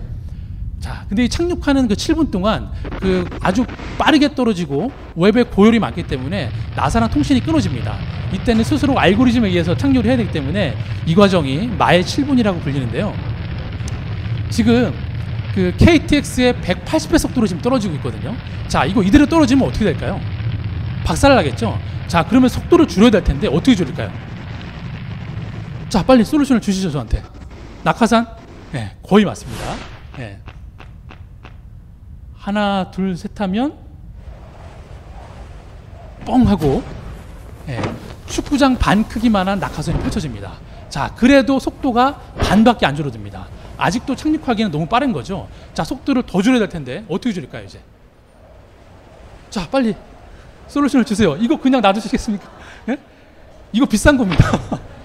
[0.78, 3.64] 자, 근데 이 착륙하는 그 7분 동안 그 아주
[3.98, 7.96] 빠르게 떨어지고 웹에 고열이 많기 때문에 나사랑 통신이 끊어집니다.
[8.32, 13.14] 이때는 스스로 알고리즘에 의해서 착륙을 해야 되기 때문에 이 과정이 마의 7분이라고 불리는데요.
[14.50, 14.92] 지금
[15.54, 18.34] 그 KTX의 180배 속도로 지금 떨어지고 있거든요.
[18.68, 20.20] 자, 이거 이대로 떨어지면 어떻게 될까요?
[21.04, 21.78] 박살 나겠죠.
[22.08, 24.12] 자, 그러면 속도를 줄여야 될 텐데 어떻게 줄일까요?
[25.88, 27.22] 자, 빨리 솔루션을 주시죠, 저한테.
[27.84, 28.26] 낙하산?
[28.74, 29.64] 예, 거의 맞습니다.
[30.18, 30.38] 예.
[32.34, 33.74] 하나, 둘, 셋 하면
[36.24, 36.82] 뻥 하고
[37.68, 37.80] 예,
[38.26, 40.54] 축구장 반 크기만한 낙하산이 펼쳐집니다.
[40.88, 43.46] 자, 그래도 속도가 반밖에 안 줄어듭니다.
[43.78, 45.48] 아직도 착륙하기는 너무 빠른 거죠.
[45.74, 47.80] 자, 속도를 더 줄여야 될 텐데 어떻게 줄일까요, 이제?
[49.50, 49.94] 자, 빨리
[50.68, 51.36] 솔루션을 주세요.
[51.36, 52.48] 이거 그냥 놔두시겠습니까?
[52.88, 52.98] 예?
[53.72, 54.44] 이거 비싼 겁니다.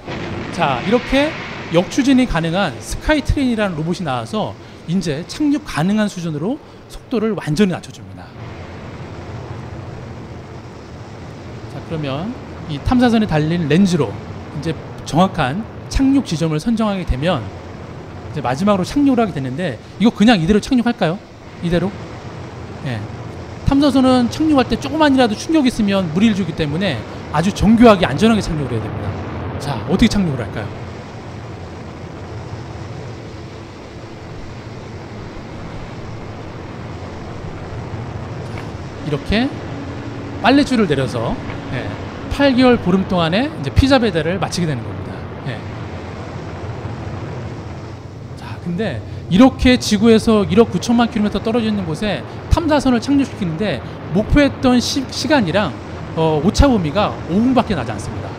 [0.53, 1.31] 자, 이렇게
[1.73, 4.55] 역추진이 가능한 sky crane이라는 로봇이 나와서
[4.87, 8.23] 이제 착륙 가능한 수준으로 속도를 완전히 낮춰줍니다.
[11.73, 12.33] 자, 그러면
[12.71, 14.13] 이 탐사선에 달린 렌즈로
[14.57, 17.43] 이제 정확한 착륙 지점을 선정하게 되면
[18.31, 21.19] 이제 마지막으로 착륙을 하게 되는데 이거 그냥 이대로 착륙할까요?
[21.61, 21.91] 이대로?
[22.85, 23.01] 예.
[23.67, 26.97] 탐사선은 착륙할 때 조금만이라도 충격이 있으면 무리를 주기 때문에
[27.33, 29.09] 아주 정교하게 안전하게 착륙을 해야 됩니다.
[29.59, 30.65] 자, 어떻게 착륙을 할까요?
[39.07, 39.49] 이렇게
[40.41, 41.35] 빨래줄을 내려서
[41.73, 45.13] 예, 8개월 보름 동안에 이제 피자 배달을 마치게 되는 겁니다.
[45.47, 45.57] 예.
[48.37, 53.81] 자, 근데 이렇게 지구에서 1억 9천만 킬로미터 떨어져 있는 곳에 탐사선을 착륙시키는데
[54.13, 55.73] 목표했던 시, 시간이랑
[56.15, 58.29] 어, 오차 범위가 5분밖에 나지 않습니다.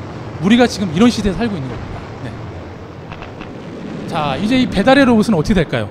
[0.42, 2.00] 우리가 지금 이런 시대에 살고 있는 겁니다.
[2.24, 4.08] 네.
[4.08, 5.88] 자, 이제 이 배달의 로봇은 어떻게 될까요?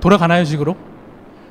[0.00, 0.87] 돌아가나요, 식으로?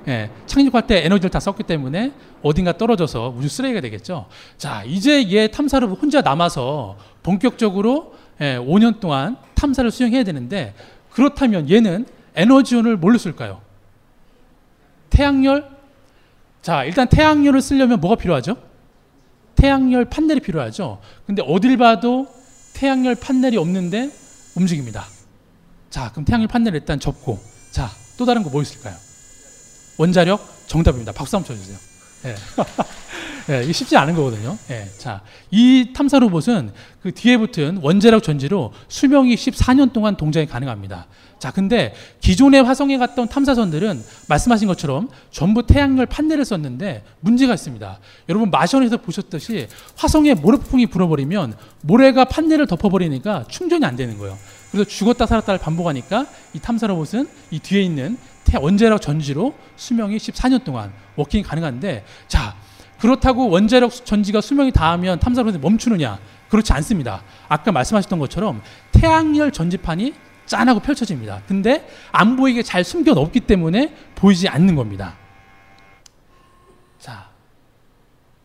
[0.07, 4.27] 예, 착륙할 때 에너지를 다 썼기 때문에 어딘가 떨어져서 우주 쓰레기가 되겠죠.
[4.57, 10.73] 자, 이제 얘 탐사를 혼자 남아서 본격적으로 예, 5년 동안 탐사를 수행해야 되는데
[11.11, 13.61] 그렇다면 얘는 에너지원을 뭘로 쓸까요?
[15.09, 15.67] 태양열?
[16.61, 18.55] 자, 일단 태양열을 쓰려면 뭐가 필요하죠?
[19.55, 20.99] 태양열 판넬이 필요하죠.
[21.25, 22.27] 근데 어딜 봐도
[22.75, 24.11] 태양열 판넬이 없는데
[24.55, 25.03] 움직입니다.
[25.89, 27.39] 자, 그럼 태양열 판넬 일단 접고
[27.71, 28.95] 자, 또 다른 거 뭐 있을까요?
[29.97, 31.11] 원자력 정답입니다.
[31.11, 31.77] 박수 한번 쳐주세요.
[32.25, 32.35] 예.
[33.49, 34.57] 예, 이게 쉽지 않은 거거든요.
[34.69, 41.07] 예, 자, 이 탐사 로봇은 그 뒤에 붙은 원자력 전지로 수명이 14년 동안 동작이 가능합니다.
[41.39, 47.99] 자, 근데 기존의 화성에 갔던 탐사선들은 말씀하신 것처럼 전부 태양열 판넬을 썼는데 문제가 있습니다.
[48.27, 54.37] 여러분 마션에서 보셨듯이 화성에 모래폭풍이 불어버리면 모래가 판넬을 덮어버리니까 충전이 안 되는 거예요.
[54.71, 58.17] 그래서 죽었다 살았다를 반복하니까 이 탐사 로봇은 이 뒤에 있는
[58.55, 62.55] 원자력 전지로 수명이 14년 동안 워킹이 가능한데 자
[62.99, 66.19] 그렇다고 원자력 전지가 수명이 닿으면 탐사 로봇이 멈추느냐?
[66.49, 67.23] 그렇지 않습니다.
[67.47, 70.13] 아까 말씀하셨던 것처럼 태양열 전지판이
[70.45, 71.41] 짠하고 펼쳐집니다.
[71.47, 75.17] 근데 안 보이게 잘 숨겨 놓기 때문에 보이지 않는 겁니다.
[76.99, 77.29] 자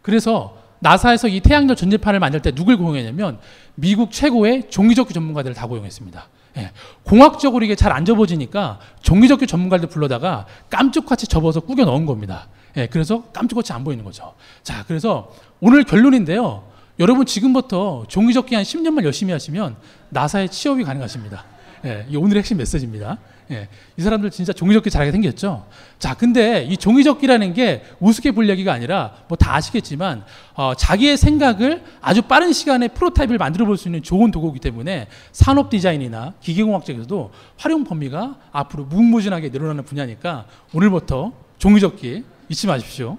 [0.02, 3.38] 그래서 나사에서 이 태양열 전지판을 만들 때 누굴 고용했냐면
[3.76, 6.70] 미국 최고의 종이접기 전문가들을 다 고용했습니다 예,
[7.04, 12.48] 공학적으로 이게 잘 안 접어지니까 종이접기 전문가들 불러다가 깜짝같이 접어서 꾸겨 넣은 겁니다.
[12.76, 14.34] 예, 그래서 깜짝같이 안 보이는 거죠.
[14.62, 16.64] 자, 그래서 오늘 결론인데요.
[16.98, 19.76] 여러분 지금부터 종이접기 한 10년만 열심히 하시면
[20.10, 21.44] 나사에 취업이 가능하십니다.
[21.84, 23.18] 예, 이 오늘의 핵심 메시지입니다.
[23.50, 25.66] 예, 이 사람들 진짜 종이접기 잘하게 생겼죠.
[25.98, 30.24] 자, 근데 이 종이접기라는 게 우습게 볼 얘기가 아니라 뭐 다 아시겠지만
[30.54, 35.68] 어, 자기의 생각을 아주 빠른 시간에 프로타입을 만들어 볼 수 있는 좋은 도구이기 때문에 산업
[35.70, 43.18] 디자인이나 기계공학 쪽에서도 활용 범위가 앞으로 무궁무진하게 늘어나는 분야니까 오늘부터 종이접기 잊지 마십시오.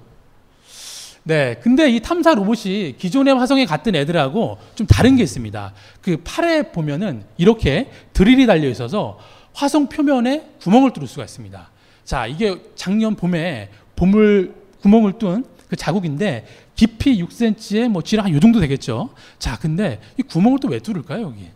[1.26, 5.74] 네, 근데 이 탐사 로봇이 기존의 화성에 갔던 애들하고 좀 다른 게 있습니다.
[6.02, 9.18] 그 팔에 보면은 이렇게 드릴이 달려 있어서
[9.54, 11.70] 화성 표면에 구멍을 뚫을 수가 있습니다.
[12.04, 18.60] 자, 이게 작년 봄에 봄을 구멍을 뚫은 그 자국인데 깊이 6cm에 뭐 지름 한요 정도
[18.60, 19.14] 되겠죠.
[19.40, 21.50] 자, 근데 이 구멍을 또 왜 뚫을까요, 여기?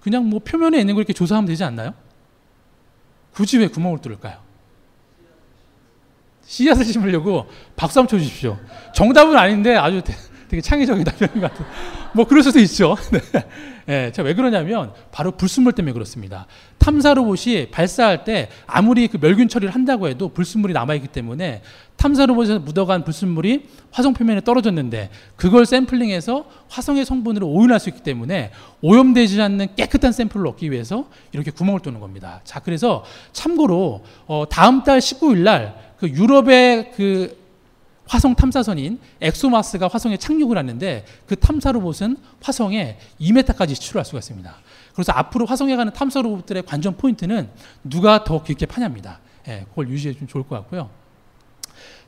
[0.00, 1.94] 그냥 뭐 표면에 있는 걸 이렇게 조사하면 되지 않나요?
[3.32, 4.38] 굳이 왜 구멍을 뚫을까요?
[6.44, 8.58] 씨앗을 심으려고 박수 한번 쳐주십시오.
[8.94, 10.02] 정답은 아닌데 아주
[10.52, 11.64] 되게 창의적인 답변 같은.
[12.12, 12.94] 뭐 그럴 수도 있죠.
[13.10, 13.20] 네.
[13.88, 16.46] 예, 제가 왜 그러냐면 바로 불순물 때문에 그렇습니다.
[16.76, 21.62] 탐사 로봇이 발사할 때 아무리 그 멸균 처리를 한다고 해도 불순물이 남아 있기 때문에
[21.96, 28.50] 탐사 로봇에서 묻어간 불순물이 화성 표면에 떨어졌는데 그걸 샘플링해서 화성의 성분으로 오염할 수 있기 때문에
[28.82, 32.42] 오염되지 않는 깨끗한 샘플을 얻기 위해서 이렇게 구멍을 뚫는 겁니다.
[32.44, 37.41] 자, 그래서 참고로 어, 다음 달 19일 날 그 유럽의 그
[38.12, 44.54] 화성 탐사선인 엑소마스가 화성에 착륙을 하는데 그 탐사 로봇은 화성에 2m까지 추출할 수가 있습니다.
[44.92, 47.48] 그래서 앞으로 화성에 가는 탐사 로봇들의 관전 포인트는
[47.82, 49.20] 누가 더 깊게 파냐입니다.
[49.48, 50.90] 예, 그걸 유의해 주면 좋을 것 같고요.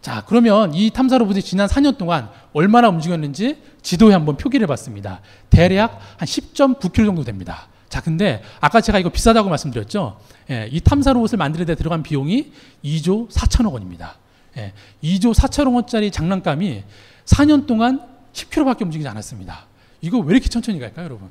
[0.02, 5.22] 자, 그러면 이 탐사 로봇이 지난 4년 동안 얼마나 움직였는지 지도에 한번 표기를 해 봤습니다.
[5.48, 7.68] 대략 한 10.9km 정도 됩니다.
[7.88, 10.18] 자, 근데 아까 제가 이거 비싸다고 말씀드렸죠?
[10.50, 12.52] 예, 이 탐사 로봇을 만드는 데 들어간 비용이
[12.84, 14.18] 2조 4천억 원입니다.
[14.56, 16.84] 예, 2조 4천억 원짜리 장난감이
[17.24, 18.00] 4년 동안
[18.32, 19.66] 10km밖에 움직이지 않았습니다.
[20.00, 21.30] 이거 왜 이렇게 천천히 갈까요, 여러분?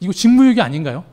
[0.00, 1.04] 이거 직무유기 아닌가요?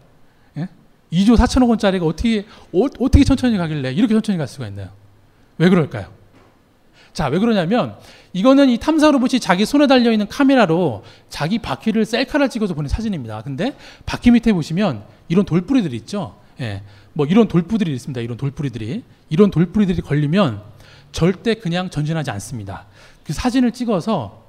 [0.58, 0.67] 예?
[1.12, 4.89] 2조 4천억 원짜리가 어떻게 어, 어떻게 천천히 가길래 이렇게 천천히 갈 수가 있나요?
[5.58, 6.19] 왜 그럴까요?
[7.13, 7.95] 자, 왜 그러냐면
[8.34, 13.41] 이거는 이 탐사 로봇이 자기 손에 달려 있는 카메라로 자기 바퀴를 셀카를 찍어서 보낸 사진입니다.
[13.41, 13.75] 근데
[14.06, 16.36] 바퀴 밑에 보시면 이런 돌뿌리들이 있죠.
[16.62, 16.84] 예.
[17.13, 18.21] 뭐 이런 돌뿌리들이 있습니다.
[18.21, 20.62] 이런 돌뿌리들이 이런 돌뿌리들이 걸리면
[21.12, 22.86] 절대 그냥 전진하지 않습니다.
[23.24, 24.43] 그 사진을 찍어서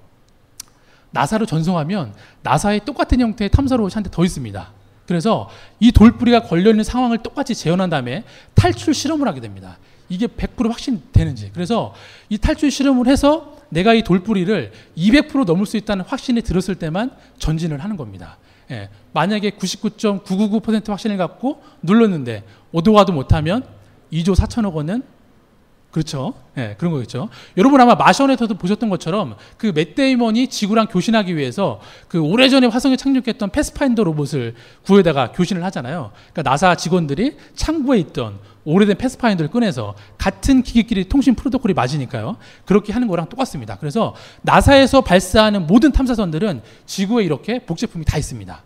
[1.11, 4.73] 나사로 전송하면 나사의 똑같은 형태의 탐사 로봇이 한 대 더 있습니다.
[5.07, 5.49] 그래서
[5.81, 8.23] 이 돌뿌리가 걸려 있는 상황을 똑같이 재현한 다음에
[8.55, 9.79] 탈출 실험을 하게 됩니다.
[10.09, 11.51] 이게 100% 확신되는지.
[11.53, 11.95] 그래서
[12.29, 17.83] 이 탈출 실험을 해서 내가 이 돌뿌리를 200% 넘을 수 있다는 확신이 들었을 때만 전진을
[17.83, 18.39] 하는 겁니다.
[18.71, 23.65] 예, 만약에 99.999% 확신을 갖고 눌렀는데 오도 가도 못하면
[24.13, 25.03] 2조 4천억 원은
[25.91, 26.35] 그렇죠.
[26.57, 27.29] 예, 그런 거겠죠.
[27.57, 34.05] 여러분 아마 마션에서도 보셨던 것처럼 그 맷데이먼이 지구랑 교신하기 위해서 그 오래전에 화성에 착륙했던 패스파인더
[34.05, 36.13] 로봇을 구해다가 교신을 하잖아요.
[36.33, 42.37] 그러니까 나사 직원들이 창고에 있던 오래된 패스파인더를 꺼내서 같은 기기끼리 통신 프로토콜이 맞으니까요.
[42.67, 43.77] 그렇게 하는 거랑 똑같습니다.
[43.79, 48.63] 그래서 나사에서 발사하는 모든 탐사선들은 지구에 이렇게 복제품이 다 있습니다.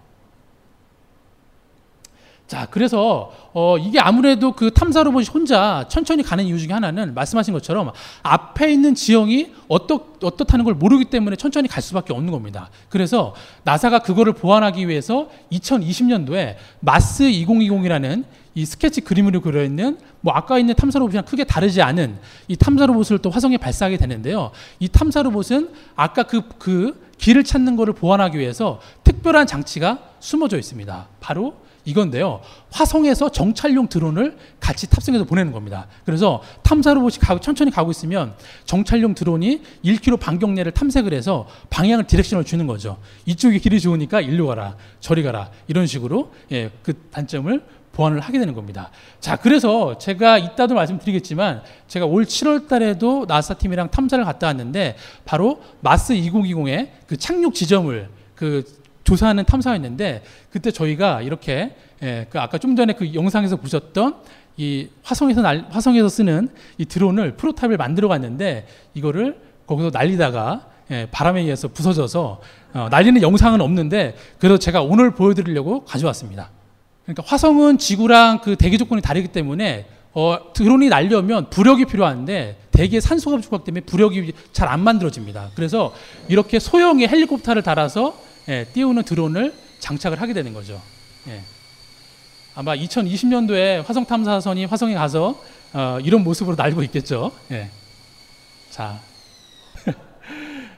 [2.47, 7.55] 자, 그래서 어, 이게 아무래도 그 탐사 로봇이 혼자 천천히 가는 이유 중에 하나는 말씀하신
[7.55, 7.91] 것처럼
[8.23, 12.69] 앞에 있는 지형이 어떻, 어떻다는 걸 모르기 때문에 천천히 갈 수밖에 없는 겁니다.
[12.91, 20.59] 그래서 나사가 그거를 보완하기 위해서 2020년도에 마스 2020이라는 이 스케치 그림으로 그려 있는 뭐 아까
[20.59, 24.51] 있는 탐사 로봇이랑 크게 다르지 않은 이 탐사 로봇을 또 화성에 발사하게 되는데요.
[24.79, 31.09] 이 탐사 로봇은 아까 그, 그 길을 찾는 것을 보완하기 위해서 특별한 장치가 숨어져 있습니다.
[31.21, 32.41] 바로 이건데요.
[32.71, 35.87] 화성에서 정찰용 드론을 같이 탑승해서 보내는 겁니다.
[36.05, 42.07] 그래서 탐사 로봇이 가고, 천천히 가고 있으면 정찰용 드론이 1km 반경 내를 탐색을 해서 방향을
[42.07, 42.99] 디렉션을 주는 거죠.
[43.27, 47.63] 이쪽이 길이 좋으니까 일로 가라, 저리 가라 이런 식으로 예, 그 단점을
[47.95, 48.91] 보완을 하게 되는 겁니다.
[49.21, 55.63] 자, 그래서 제가 이따도 말씀드리겠지만 제가 올 7월 달에도 나사 팀이랑 탐사를 갔다 왔는데 바로
[55.81, 58.65] 마스 2020의 그 착륙 지점을 그
[59.05, 64.17] 조사하는 탐사였는데 그때 저희가 이렇게 예, 그 아까 좀 전에 그 영상에서 보셨던
[64.57, 71.41] 이 화성에서 날, 화성에서 쓰는 이 드론을 프로타입을 만들어 갔는데 이거를 거기서 날리다가 예, 바람에
[71.43, 72.41] 의해서 부서져서
[72.75, 76.51] 어, 날리는 영상은 없는데 그래서 제가 오늘 보여드리려고 가져왔습니다.
[77.05, 83.37] 그러니까 화성은 지구랑 그 대기 조건이 다르기 때문에 어, 드론이 날려면 부력이 필요한데 대기의 산소가
[83.37, 85.51] 부족 때문에 부력이 잘 안 만들어집니다.
[85.55, 85.93] 그래서
[86.29, 88.17] 이렇게 소형의 헬리콥터를 달아서
[88.49, 90.81] 예, 띄우는 드론을 장착을 하게 되는 거죠.
[91.29, 91.41] 예.
[92.55, 95.41] 아마 2020년도에 화성 탐사선이 화성에 가서
[95.73, 97.33] 어, 이런 모습으로 날고 있겠죠.
[97.51, 97.71] 예.
[98.71, 99.01] 자.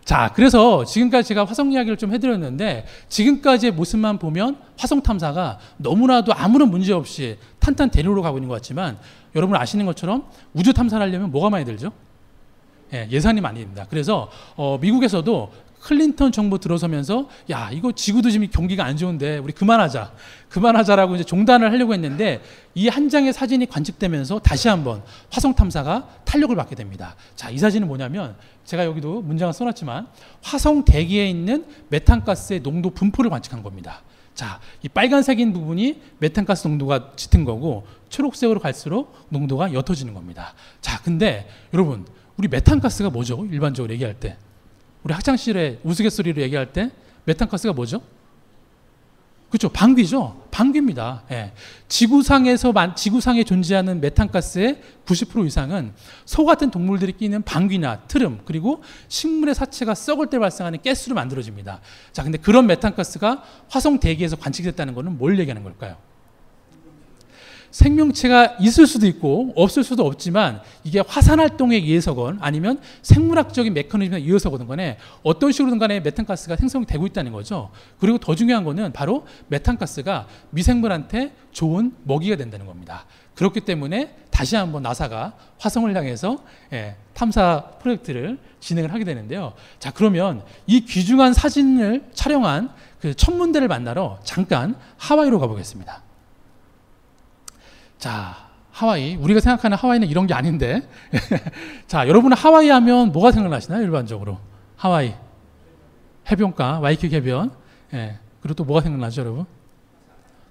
[0.04, 6.70] 자, 그래서 지금까지 제가 화성 이야기를 좀 해드렸는데 지금까지의 모습만 보면 화성 탐사가 너무나도 아무런
[6.70, 8.98] 문제 없이 탄탄 대륙으로 가고 있는 것 같지만
[9.34, 11.92] 여러분 아시는 것처럼 우주 탐사를 하려면 뭐가 많이 들죠?
[12.94, 13.86] 예, 예산이 많이 듭니다.
[13.90, 15.52] 그래서 어, 미국에서도
[15.86, 20.12] 클린턴 정부 들어서면서 야 이거 지구도 지금 경기가 안 좋은데 우리 그만하자
[20.48, 22.42] 그만하자라고 이제 중단을 하려고 했는데
[22.74, 27.14] 이 한 장의 사진이 관측되면서 다시 한번 화성 탐사가 탄력을 받게 됩니다.
[27.36, 30.08] 자 이 사진은 뭐냐면 제가 여기도 문장을 써놨지만
[30.42, 34.02] 화성 대기에 있는 메탄가스의 농도 분포를 관측한 겁니다.
[34.34, 40.52] 자, 이 빨간색인 부분이 메탄가스 농도가 짙은 거고 초록색으로 갈수록 농도가 옅어지는 겁니다.
[40.80, 42.04] 자, 근데 여러분
[42.36, 43.46] 우리 메탄가스가 뭐죠?
[43.52, 44.36] 일반적으로 얘기할 때
[45.06, 46.90] 우리 학창시절에 우스갯소리로 얘기할 때
[47.26, 48.02] 메탄가스가 뭐죠?
[49.48, 49.68] 그렇죠.
[49.68, 50.48] 방귀죠.
[50.50, 51.22] 방귀입니다.
[51.30, 51.52] 예.
[51.86, 55.92] 지구상에서 지구상에 존재하는 메탄가스의 90% 이상은
[56.24, 61.80] 소 같은 동물들이 끼는 방귀나 트름 그리고 식물의 사체가 썩을 때 발생하는 가스로 만들어집니다.
[62.12, 65.96] 자, 근데 그런 메탄가스가 화성 대기에서 관측됐다는 것은 뭘 얘기하는 걸까요?
[67.70, 74.66] 생명체가 있을 수도 있고 없을 수도 없지만 이게 화산 활동에 의해서건 아니면 생물학적인 메커니즘에 의해서거든
[74.66, 77.70] 간에 어떤 식으로든 간에 메탄가스가 생성이 되고 있다는 거죠.
[77.98, 83.06] 그리고 더 중요한 거는 바로 메탄가스가 미생물한테 좋은 먹이가 된다는 겁니다.
[83.34, 86.38] 그렇기 때문에 다시 한번 나사가 화성을 향해서
[86.72, 89.52] 예, 탐사 프로젝트를 진행을 하게 되는데요.
[89.78, 96.05] 자, 그러면 이 귀중한 사진을 촬영한 그 천문대를 만나러 잠깐 하와이로 가보겠습니다.
[97.98, 98.36] 자,
[98.70, 99.16] 하와이.
[99.16, 100.88] 우리가 생각하는 하와이는 이런 게 아닌데.
[101.86, 103.82] 자, 여러분은 하와이 하면 뭐가 생각나시나요?
[103.82, 104.38] 일반적으로.
[104.76, 105.14] 하와이.
[106.30, 107.52] 해변가, 와이키키 해변.
[107.94, 108.18] 예.
[108.40, 109.46] 그리고 또 뭐가 생각나죠, 여러분?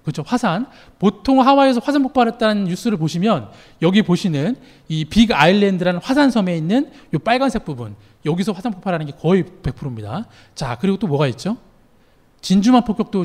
[0.02, 0.22] 그렇죠.
[0.26, 0.66] 화산.
[0.98, 3.50] 보통 하와이에서 화산 폭발했다는 뉴스를 보시면
[3.82, 4.56] 여기 보시는
[4.88, 7.96] 이 빅 아일랜드라는 화산 섬에 있는 이 빨간색 부분.
[8.24, 10.26] 여기서 화산 폭발하는 게 거의 100%입니다.
[10.54, 11.56] 자, 그리고 또 뭐가 있죠?
[12.40, 13.24] 진주만 폭격도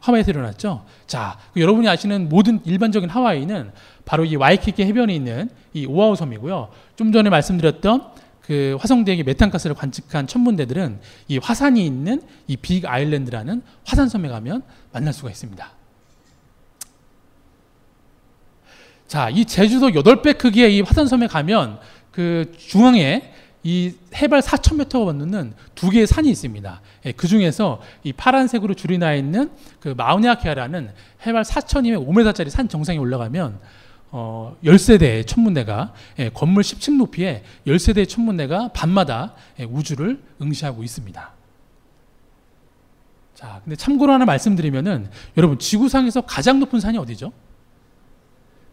[0.00, 0.84] 하와이에서 일어났죠.
[1.06, 3.72] 자, 그 여러분이 아시는 모든 일반적인 하와이는
[4.04, 6.70] 바로 이 와이키키 해변에 있는 이 오아우 섬이고요.
[6.96, 14.28] 좀 전에 말씀드렸던 그 화성대에게 메탄가스를 관측한 천문대들은 이 화산이 있는 이 빅 아일랜드라는 화산섬에
[14.28, 15.70] 가면 만날 수가 있습니다.
[19.06, 21.78] 자, 이 제주도 8배 크기의 이 화산섬에 가면
[22.10, 23.32] 그 중앙에
[23.64, 26.80] 이 해발 4,000m가 넘는 두 개의 산이 있습니다.
[27.06, 29.50] 예, 그 중에서 이 파란색으로 줄이 나 있는
[29.80, 30.90] 그 마우니아케아라는
[31.26, 33.58] 해발 4,205m짜리 산 정상에 올라가면
[34.10, 41.32] 어, 10세대의 천문대가 예, 건물 10층 높이에 10세대의 천문대가 밤마다 예, 우주를 응시하고 있습니다.
[43.34, 47.32] 자, 근데 참고로 하나 말씀드리면은 여러분 지구상에서 가장 높은 산이 어디죠?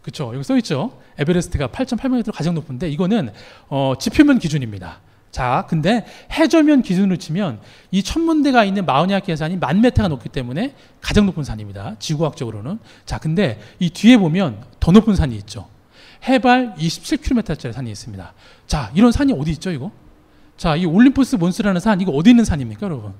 [0.06, 0.32] 그렇죠.
[0.32, 1.00] 여기 써 있죠.
[1.18, 3.32] 에베레스트가 8.8m 가장 높은데 이거는
[3.68, 5.00] 어, 지표면 기준입니다.
[5.32, 11.26] 자, 근데 해저면 기준으로 치면 이 천문대가 있는 마우나케아 해산이 만 메타가 높기 때문에 가장
[11.26, 11.96] 높은 산입니다.
[11.98, 12.78] 지구학적으로는.
[13.04, 15.66] 자, 근데 이 뒤에 보면 더 높은 산이 있죠.
[16.22, 18.32] 해발 27km짜리 산이 있습니다.
[18.68, 19.90] 자, 이런 산이 어디 있죠, 이거?
[20.56, 23.12] 자, 이 올림푸스 몬스라는 산, 이거 어디 있는 산입니까, 여러분?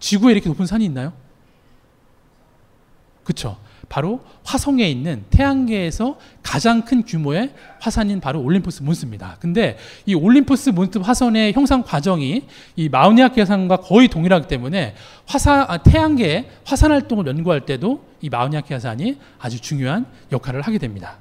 [0.00, 1.12] 지구에 이렇게 높은 산이 있나요?
[3.24, 3.58] 그쵸.
[3.92, 9.36] 바로 화성에 있는 태양계에서 가장 큰 규모의 화산인 바로 올림푸스 몬스입니다.
[9.38, 9.76] 근데
[10.06, 14.94] 이 올림푸스 몬스 화산의 형성 과정이 이 마우나케아 화산과 거의 동일하기 때문에
[15.26, 21.18] 화산 아, 태양계의 화산 활동을 연구할 때도 이 마우나케아 화산이 아주 중요한 역할을 하게 됩니다.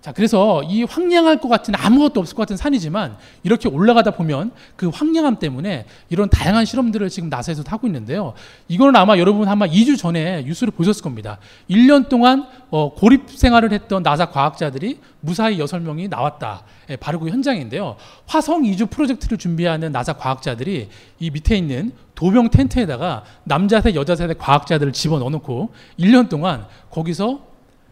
[0.00, 4.88] 자, 그래서 이 황량할 것 같은 아무것도 없을 것 같은 산이지만 이렇게 올라가다 보면 그
[4.88, 8.32] 황량함 때문에 이런 다양한 실험들을 지금 나사에서 하고 있는데요.
[8.68, 11.36] 이거는 아마 여러분 아마 2주 전에 뉴스를 보셨을 겁니다.
[11.68, 16.62] 1년 동안 어, 고립 생활을 했던 나사 과학자들이 무사히 6명이 나왔다.
[16.88, 17.96] 예, 바로 그 현장인데요.
[18.26, 20.88] 화성 이주 프로젝트를 준비하는 나사 과학자들이
[21.18, 27.49] 이 밑에 있는 도병 텐트에다가 남자세 여자세대 과학자들을 집어넣어 놓고 1년 동안 거기서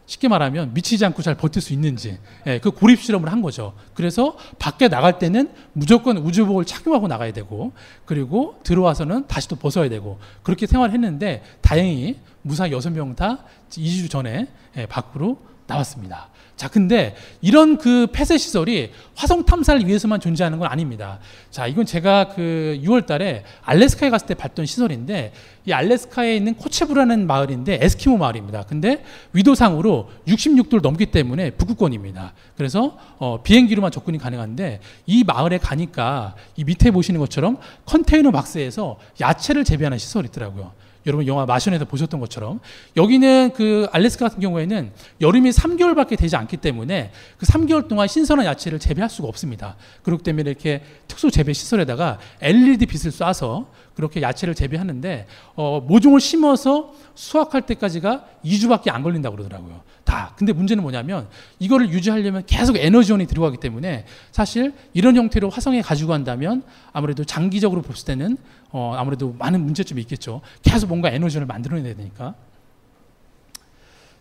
[0.09, 3.75] 쉽게 말하면 미치지 않고 잘 버틸 수 있는지 예, 그 고립 실험을 한 거죠.
[3.93, 7.73] 그래서 밖에 나갈 때는 무조건 우주복을 착용하고 나가야 되고
[8.07, 14.49] 그리고 들어와서는 다시 또 벗어야 되고 그렇게 생활했는데 다행히 무사 여섯 명 다 2주 전에
[14.79, 15.39] 예, 밖으로
[15.69, 16.29] 나왔습니다.
[16.57, 21.21] 자, 근데 이런 그 폐쇄 시설이 화성 탐사를 위해서만 존재하는 건 아닙니다.
[21.53, 25.33] 자, 이건 제가 그 6월 달에 알래스카에 갔을 때 봤던 시설인데
[25.67, 28.65] 이 알래스카에 있는 코체부라는 마을인데 에스키모 마을입니다.
[28.65, 29.05] 근데
[29.35, 32.33] 위도상으로 66도를 넘기 때문에 북극권입니다.
[32.57, 39.63] 그래서 어, 비행기로만 접근이 가능한데 이 마을에 가니까 이 밑에 보시는 것처럼 컨테이너 박스에서 야채를
[39.63, 40.73] 재배하는 시설이 있더라고요.
[41.09, 42.61] 여러분 영화 마션에서 보셨던 것처럼
[42.97, 48.79] 여기는 그 알래스카 같은 경우에는 여름이 3개월밖에 되지 않기 때문에 그 3개월 동안 신선한 야채를
[48.79, 49.77] 재배할 수가 없습니다.
[50.03, 53.67] 그렇기 때문에 이렇게 특수 재배 시설에다가 LED 빛을 쏴서
[53.99, 55.27] 그렇게 야채를 재배하는데
[55.57, 59.81] 어, 모종을 심어서 수확할 때까지가 2주밖에 안 걸린다고 그러더라고요.
[60.05, 60.35] 다.
[60.37, 61.27] 근데 문제는 뭐냐면
[61.59, 68.07] 이거를 유지하려면 계속 에너지원이 들어가기 때문에 사실 이런 형태로 화성에 가지고 간다면 아무래도 장기적으로 봤을
[68.07, 68.37] 때는
[68.71, 70.43] 어, 아무래도 많은 문제점이 있겠죠.
[70.63, 72.37] 계속 뭔가 에너지원을 만들어내야 되니까.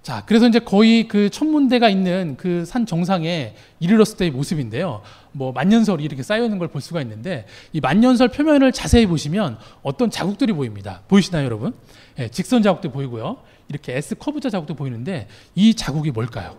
[0.07, 5.01] 자, 그래서 이제 거의 그 천문대가 있는 그 산 정상에 이르렀을 때의 모습인데요.
[5.33, 10.09] 뭐 만년설이 이렇게 쌓여 있는 걸 볼 수가 있는데 이 만년설 표면을 자세히 보시면 어떤
[10.09, 11.01] 자국들이 보입니다.
[11.09, 11.73] 보이시나요, 여러분?
[12.19, 13.39] 예, 직선 자국도 보이고요.
[13.67, 16.55] 이렇게 S 커브자 자국도 보이는데 이 자국이 뭘까요?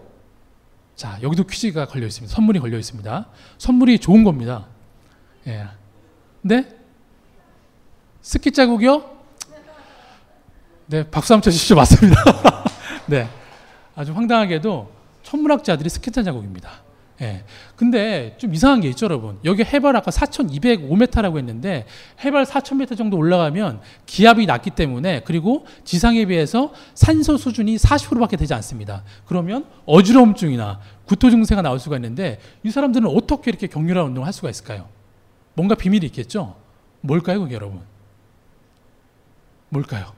[0.95, 2.35] 자, 여기도 퀴즈가 걸려 있습니다.
[2.35, 3.29] 선물이 걸려 있습니다.
[3.57, 4.67] 선물이 좋은 겁니다.
[5.47, 5.65] 예.
[6.43, 6.69] 네?
[8.21, 9.11] 스키 자국이요?
[10.89, 11.77] 네, 박수 한번 쳐주시죠.
[11.77, 12.23] 맞습니다.
[13.09, 13.29] 네.
[13.97, 14.91] 아주 황당하게도
[15.23, 16.71] 천문학자들이 스케탄 자국입니다.
[17.21, 17.45] 예.
[17.75, 19.39] 근데 좀 이상한 게 있죠, 여러분.
[19.45, 21.85] 여기 해발 아까 4,205m라고 했는데
[22.25, 29.03] 해발 4,000m 정도 올라가면 기압이 낮기 때문에 그리고 지상에 비해서 산소 수준이 40%밖에 되지 않습니다.
[29.27, 34.51] 그러면 어지러움증이나 구토 증세가 나올 수가 있는데 이 사람들은 어떻게 이렇게 격렬한 운동을 할 수가
[34.51, 34.89] 있을까요?
[35.55, 36.55] 뭔가 비밀이 있겠죠?
[37.01, 37.81] 뭘까요, 그게 여러분?
[39.71, 40.18] 뭘까요?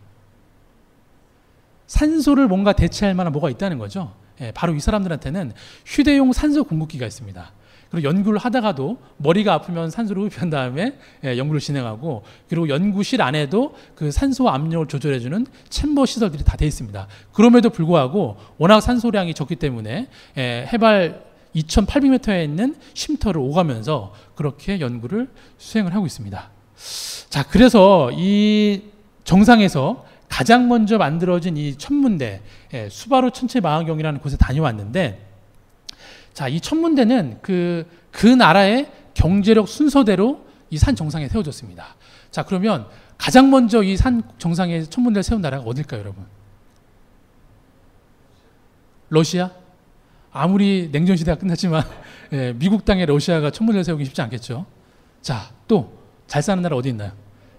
[1.91, 4.13] 산소를 뭔가 대체할 만한 뭐가 있다는 거죠.
[4.41, 5.53] 예, 바로 이 사람들한테는
[5.85, 7.53] 휴대용 산소 공급기가 있습니다.
[7.91, 14.13] 그리고 연구를 하다가도 머리가 아프면 산소를 흡입한 다음에 예, 연구를 진행하고 그리고 연구실 안에도 그
[14.13, 17.09] 산소 압력을 조절해주는 챔버 시설들이 다 돼 있습니다.
[17.33, 20.07] 그럼에도 불구하고 워낙 산소량이 적기 때문에
[20.39, 21.25] 예, 해발
[21.57, 25.29] 2,800m에 있는 쉼터를 오가면서 그렇게 연구를
[25.59, 26.51] 수행을 하고 있습니다.
[27.29, 28.83] 자, 그래서 이
[29.25, 32.41] 정상에서 가장 먼저 만들어진 이 천문대
[32.73, 35.27] 예, 수바루 천체 망원경이라는 곳에 다녀왔는데
[36.33, 41.97] 자, 이 천문대는 그, 그 나라의 경제력 순서대로 이 산 정상에 세워졌습니다.
[42.31, 42.87] 자, 그러면
[43.19, 46.25] 가장 먼저 이 산 정상에 천문대를 세운 나라가 어딜까요, 여러분?
[49.09, 49.51] 러시아?
[50.33, 51.83] 아무리 냉전 시대가 끝났지만
[52.33, 54.65] 예, 미국 땅에 러시아가 천문대를 세우기 쉽지 않겠죠.
[55.21, 57.11] 자, 또 잘 사는 나라 어디 있나요?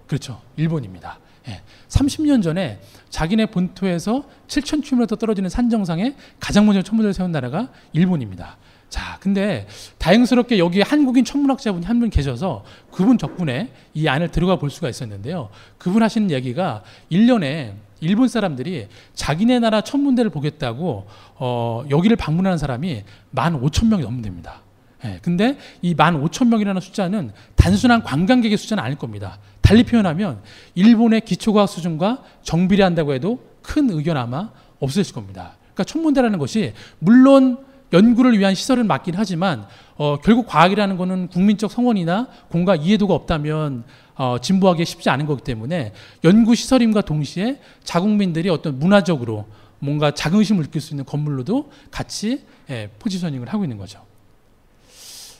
[0.06, 0.40] 그렇죠.
[0.56, 1.18] 일본입니다.
[1.48, 2.80] 예, 30년 전에
[3.10, 8.56] 자기네 본토에서 7,000km 떨어지는 산 정상에 가장 먼저 천문대를 세운 나라가 일본입니다.
[8.88, 9.66] 자, 근데
[9.98, 15.48] 다행스럽게 여기 한국인 천문학자분이 한 분 계셔서 그분 덕분에 이 안을 들어가 볼 수가 있었는데요.
[15.78, 24.02] 그분 하시는 얘기가 1년에 일본 사람들이 자기네 나라 천문대를 보겠다고 어, 여기를 방문하는 사람이 15,000명이
[24.02, 24.60] 넘는답니다.
[25.04, 29.38] 예, 근데 이 15,000명이라는 숫자는 단순한 관광객의 숫자는 아닐 겁니다.
[29.62, 30.42] 달리 표현하면
[30.74, 34.50] 일본의 기초과학 수준과 정비례한다고 해도 큰 의견 아마
[34.80, 35.56] 없으실 겁니다.
[35.60, 42.28] 그러니까 천문대라는 것이 물론 연구를 위한 시설은 맞긴 하지만 어, 결국 과학이라는 것은 국민적 성원이나
[42.48, 43.84] 공과 이해도가 없다면
[44.14, 45.92] 어, 진보하기 쉽지 않은 거기 때문에
[46.24, 49.46] 연구 시설임과 동시에 자국민들이 어떤 문화적으로
[49.78, 54.00] 뭔가 자긍심을 느낄 수 있는 건물로도 같이 예, 포지셔닝을 하고 있는 거죠.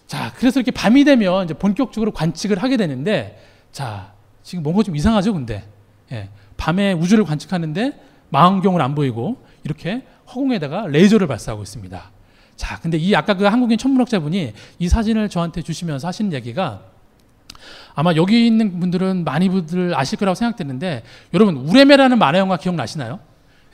[0.06, 3.40] 자, 그래서 이렇게 밤이 되면 이제 본격적으로 관측을 하게 되는데,
[3.72, 4.12] 자,
[4.42, 5.64] 지금 뭔가 좀 이상하죠, 근데.
[6.12, 12.10] 예, 밤에 우주를 관측하는데 망원경을 안 보이고 이렇게 허공에다가 레이저를 발사하고 있습니다.
[12.56, 16.82] 자, 근데 이 아까 그 한국인 천문학자분이 이 사진을 저한테 주시면서 하시는 얘기가
[17.94, 21.02] 아마 여기 있는 분들은 많이 분들 아실 거라고 생각되는데
[21.34, 23.20] 여러분 우레메라는 만화 영화 기억나시나요?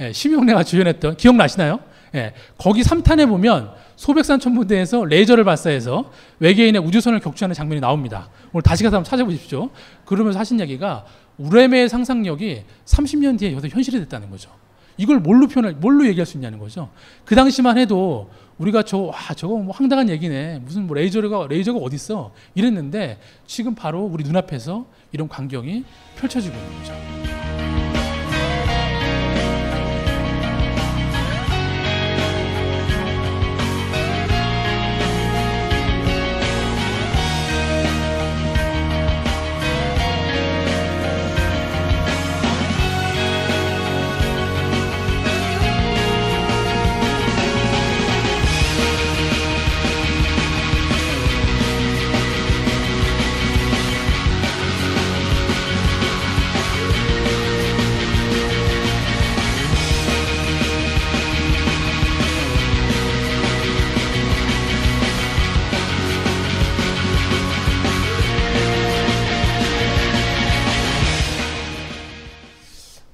[0.00, 1.80] 예, 심용래가 주연했던 기억나시나요?
[2.14, 8.28] 예, 거기 3탄에 보면 소백산 천문대에서 레이저를 발사해서 외계인의 우주선을 격추하는 장면이 나옵니다.
[8.52, 9.70] 오늘 다시 가서 한번 찾아보십시오.
[10.04, 11.04] 그러면서 하신 얘기가
[11.38, 14.50] 우레메의 상상력이 30년 뒤에 여기서 현실이 됐다는 거죠.
[14.96, 16.90] 이걸 뭘로 표현할, 뭘로 얘기할 수 있냐는 거죠.
[17.24, 20.58] 그 당시만 해도 우리가 저, 와, 저거 뭐 황당한 얘기네.
[20.64, 22.32] 무슨 뭐 레이저가, 레이저가 어딨어.
[22.56, 25.84] 이랬는데 지금 바로 우리 눈앞에서 이런 광경이
[26.16, 27.47] 펼쳐지고 있는 거죠.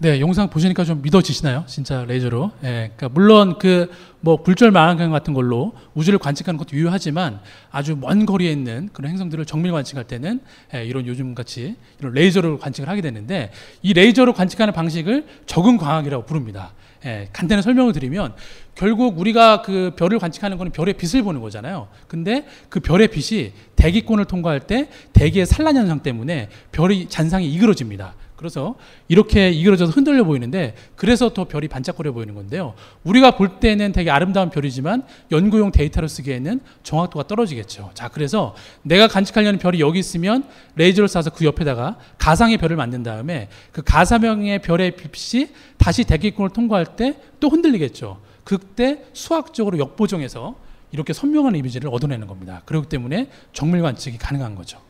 [0.05, 1.65] 네, 영상 보시니까 좀 믿어지시나요?
[1.67, 2.51] 진짜 레이저로.
[2.63, 3.89] 예, 그러니까 물론 그
[4.25, 7.41] 뭐 굴절 망원경 같은 걸로 우주를 관측하는 것도 유효하지만
[7.71, 10.41] 아주 먼 거리에 있는 그런 행성들을 정밀 관측할 때는
[10.75, 13.53] 예, 이런 요즘 같이 이런 레이저로 관측을 하게 되는데
[13.83, 16.73] 이 레이저로 관측하는 방식을 적응 광학이라고 부릅니다.
[17.05, 18.33] 예, 간단히 설명을 드리면
[18.75, 21.89] 결국 우리가 그 별을 관측하는 거는 별의 빛을 보는 거잖아요.
[22.09, 28.15] 근데 그 별의 빛이 대기권을 통과할 때 대기의 산란 현상 때문에 별의 잔상이 이그러집니다.
[28.45, 28.75] 그래서
[29.09, 32.75] 이렇게 이그러져서 흔들려 보이는데 그래서 더 별이 반짝거려 보이는 건데요.
[33.05, 37.91] 우리가 볼 때는 되게 아름다운 별이지만 연구용 데이터로 쓰기에는 정확도가 떨어지겠죠.
[37.95, 40.45] 자, 그래서 내가 관측하려는 별이 여기 있으면
[40.77, 46.97] 레이저를 쏴서 그 옆에다가 가상의 별을 만든 다음에 그 가사명의 별의 빛이 다시 대기권을 통과할
[46.97, 47.15] 때
[47.45, 48.21] 또 흔들리겠죠.
[48.43, 50.55] 그때 수학적으로 역보정해서
[50.93, 52.63] 이렇게 선명한 이미지를 얻어내는 겁니다.
[52.65, 54.81] 그렇기 때문에 정밀 관측이 가능한 거죠.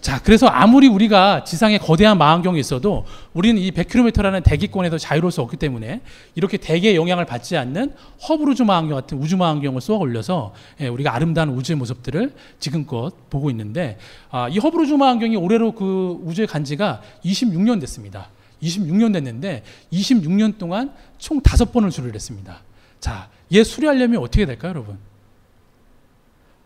[0.00, 3.04] 자, 그래서 아무리 우리가 지상에 거대한 망원경이 있어도
[3.34, 6.00] 우리는 이 100km라는 대기권에서 자유로울 수 없기 때문에
[6.34, 7.94] 이렇게 대기의 영향을 받지 않는
[8.28, 13.48] 허블 우주 망원경 같은 우주 망원경을 쏘아 올려서 예, 우리가 아름다운 우주의 모습들을 지금껏 보고
[13.50, 13.98] 있는데
[14.30, 18.28] 아, 이 허블 우주 망원경이 올해로 그 우주에 간 지가 26년 됐습니다.
[18.62, 22.60] 26년 됐는데 26년 동안 총 다섯 번을 수리를 했습니다.
[23.00, 24.98] 자, 얘 수리하려면 어떻게 될까요, 여러분?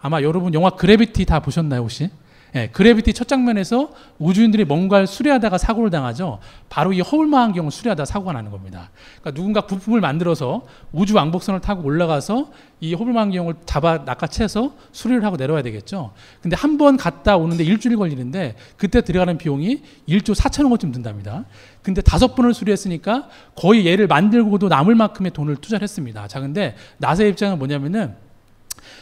[0.00, 2.10] 아마 여러분 영화 그래비티 다 보셨나요, 혹시?
[2.54, 6.38] 예, 그래비티 첫 장면에서 우주인들이 뭔가를 수리하다가 사고를 당하죠.
[6.70, 8.90] 바로 이 허울망원경을 수리하다 사고가 나는 겁니다.
[9.20, 15.62] 그러니까 누군가 부품을 만들어서 우주 왕복선을 타고 올라가서 이 허울망원경을 잡아 낚아채서 수리를 하고 내려와야
[15.62, 16.12] 되겠죠.
[16.40, 21.46] 근데 한 번 갔다 오는데 일주일 걸리는데 그때 들어가는 비용이 1조 4천억 원쯤 든답니다.
[21.80, 26.28] 근데 다섯 번을 수리했으니까 거의 얘를 만들고도 남을 만큼의 돈을 투자를 했습니다.
[26.28, 28.14] 자, 근데 나사의 입장은 뭐냐면은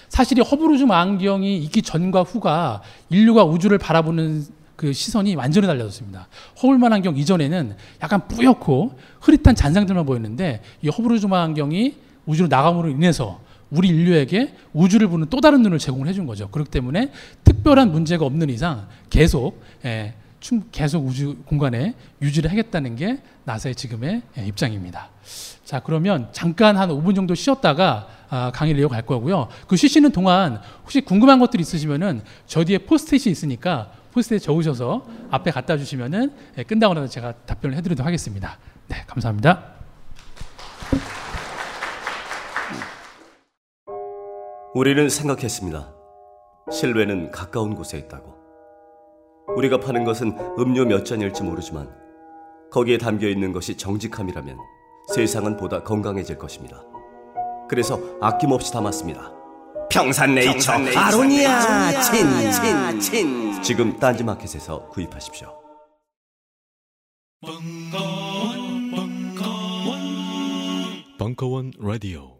[0.09, 4.45] 사실 이 허블 우주 망원경이 있기 전과 후가 인류가 우주를 바라보는
[4.77, 6.29] 그 시선이 완전히 달라졌습니다.
[6.63, 11.95] 허블 망원경 이전에는 약간 뿌옇고 흐릿한 잔상들만 보였는데 이 허블 우주 망원경이
[12.27, 16.49] 우주로 나감으로 인해서 우리 인류에게 우주를 보는 또 다른 눈을 제공을 해준 거죠.
[16.49, 17.11] 그렇기 때문에
[17.45, 24.23] 특별한 문제가 없는 이상 계속 예, 충- 계속 우주 공간에 유지를 하겠다는 게 나사의 지금의
[24.39, 25.09] 예, 입장입니다.
[25.65, 29.47] 자 그러면 잠깐 한 5분 정도 쉬었다가 아, 강의를 이어갈 거고요.
[29.69, 35.77] 그 쉬시는 동안 혹시 궁금한 것들 있으시면은 저 뒤에 포스트잇이 있으니까 포스트잇 적으셔서 앞에 갖다
[35.77, 38.59] 주시면은 예, 끝나고 나서 제가 답변을 해드리도록 하겠습니다.
[38.89, 39.75] 네 감사합니다.
[44.75, 45.95] 우리는 생각했습니다.
[46.73, 48.35] 실외는 가까운 곳에 있다고.
[49.57, 51.89] 우리가 파는 것은 음료 몇 잔일지 모르지만
[52.73, 54.59] 거기에 담겨 있는 것이 정직함이라면
[55.15, 56.83] 세상은 보다 건강해질 것입니다.
[57.69, 59.33] 그래서 아낌없이 담았습니다.
[59.91, 60.73] 평산네이처.
[60.97, 62.01] 아로니아.
[62.03, 63.63] 친, 친, 친.
[63.63, 65.53] 지금 딴지마켓에서 구입하십시오.
[71.19, 72.34] 벙커원 라디오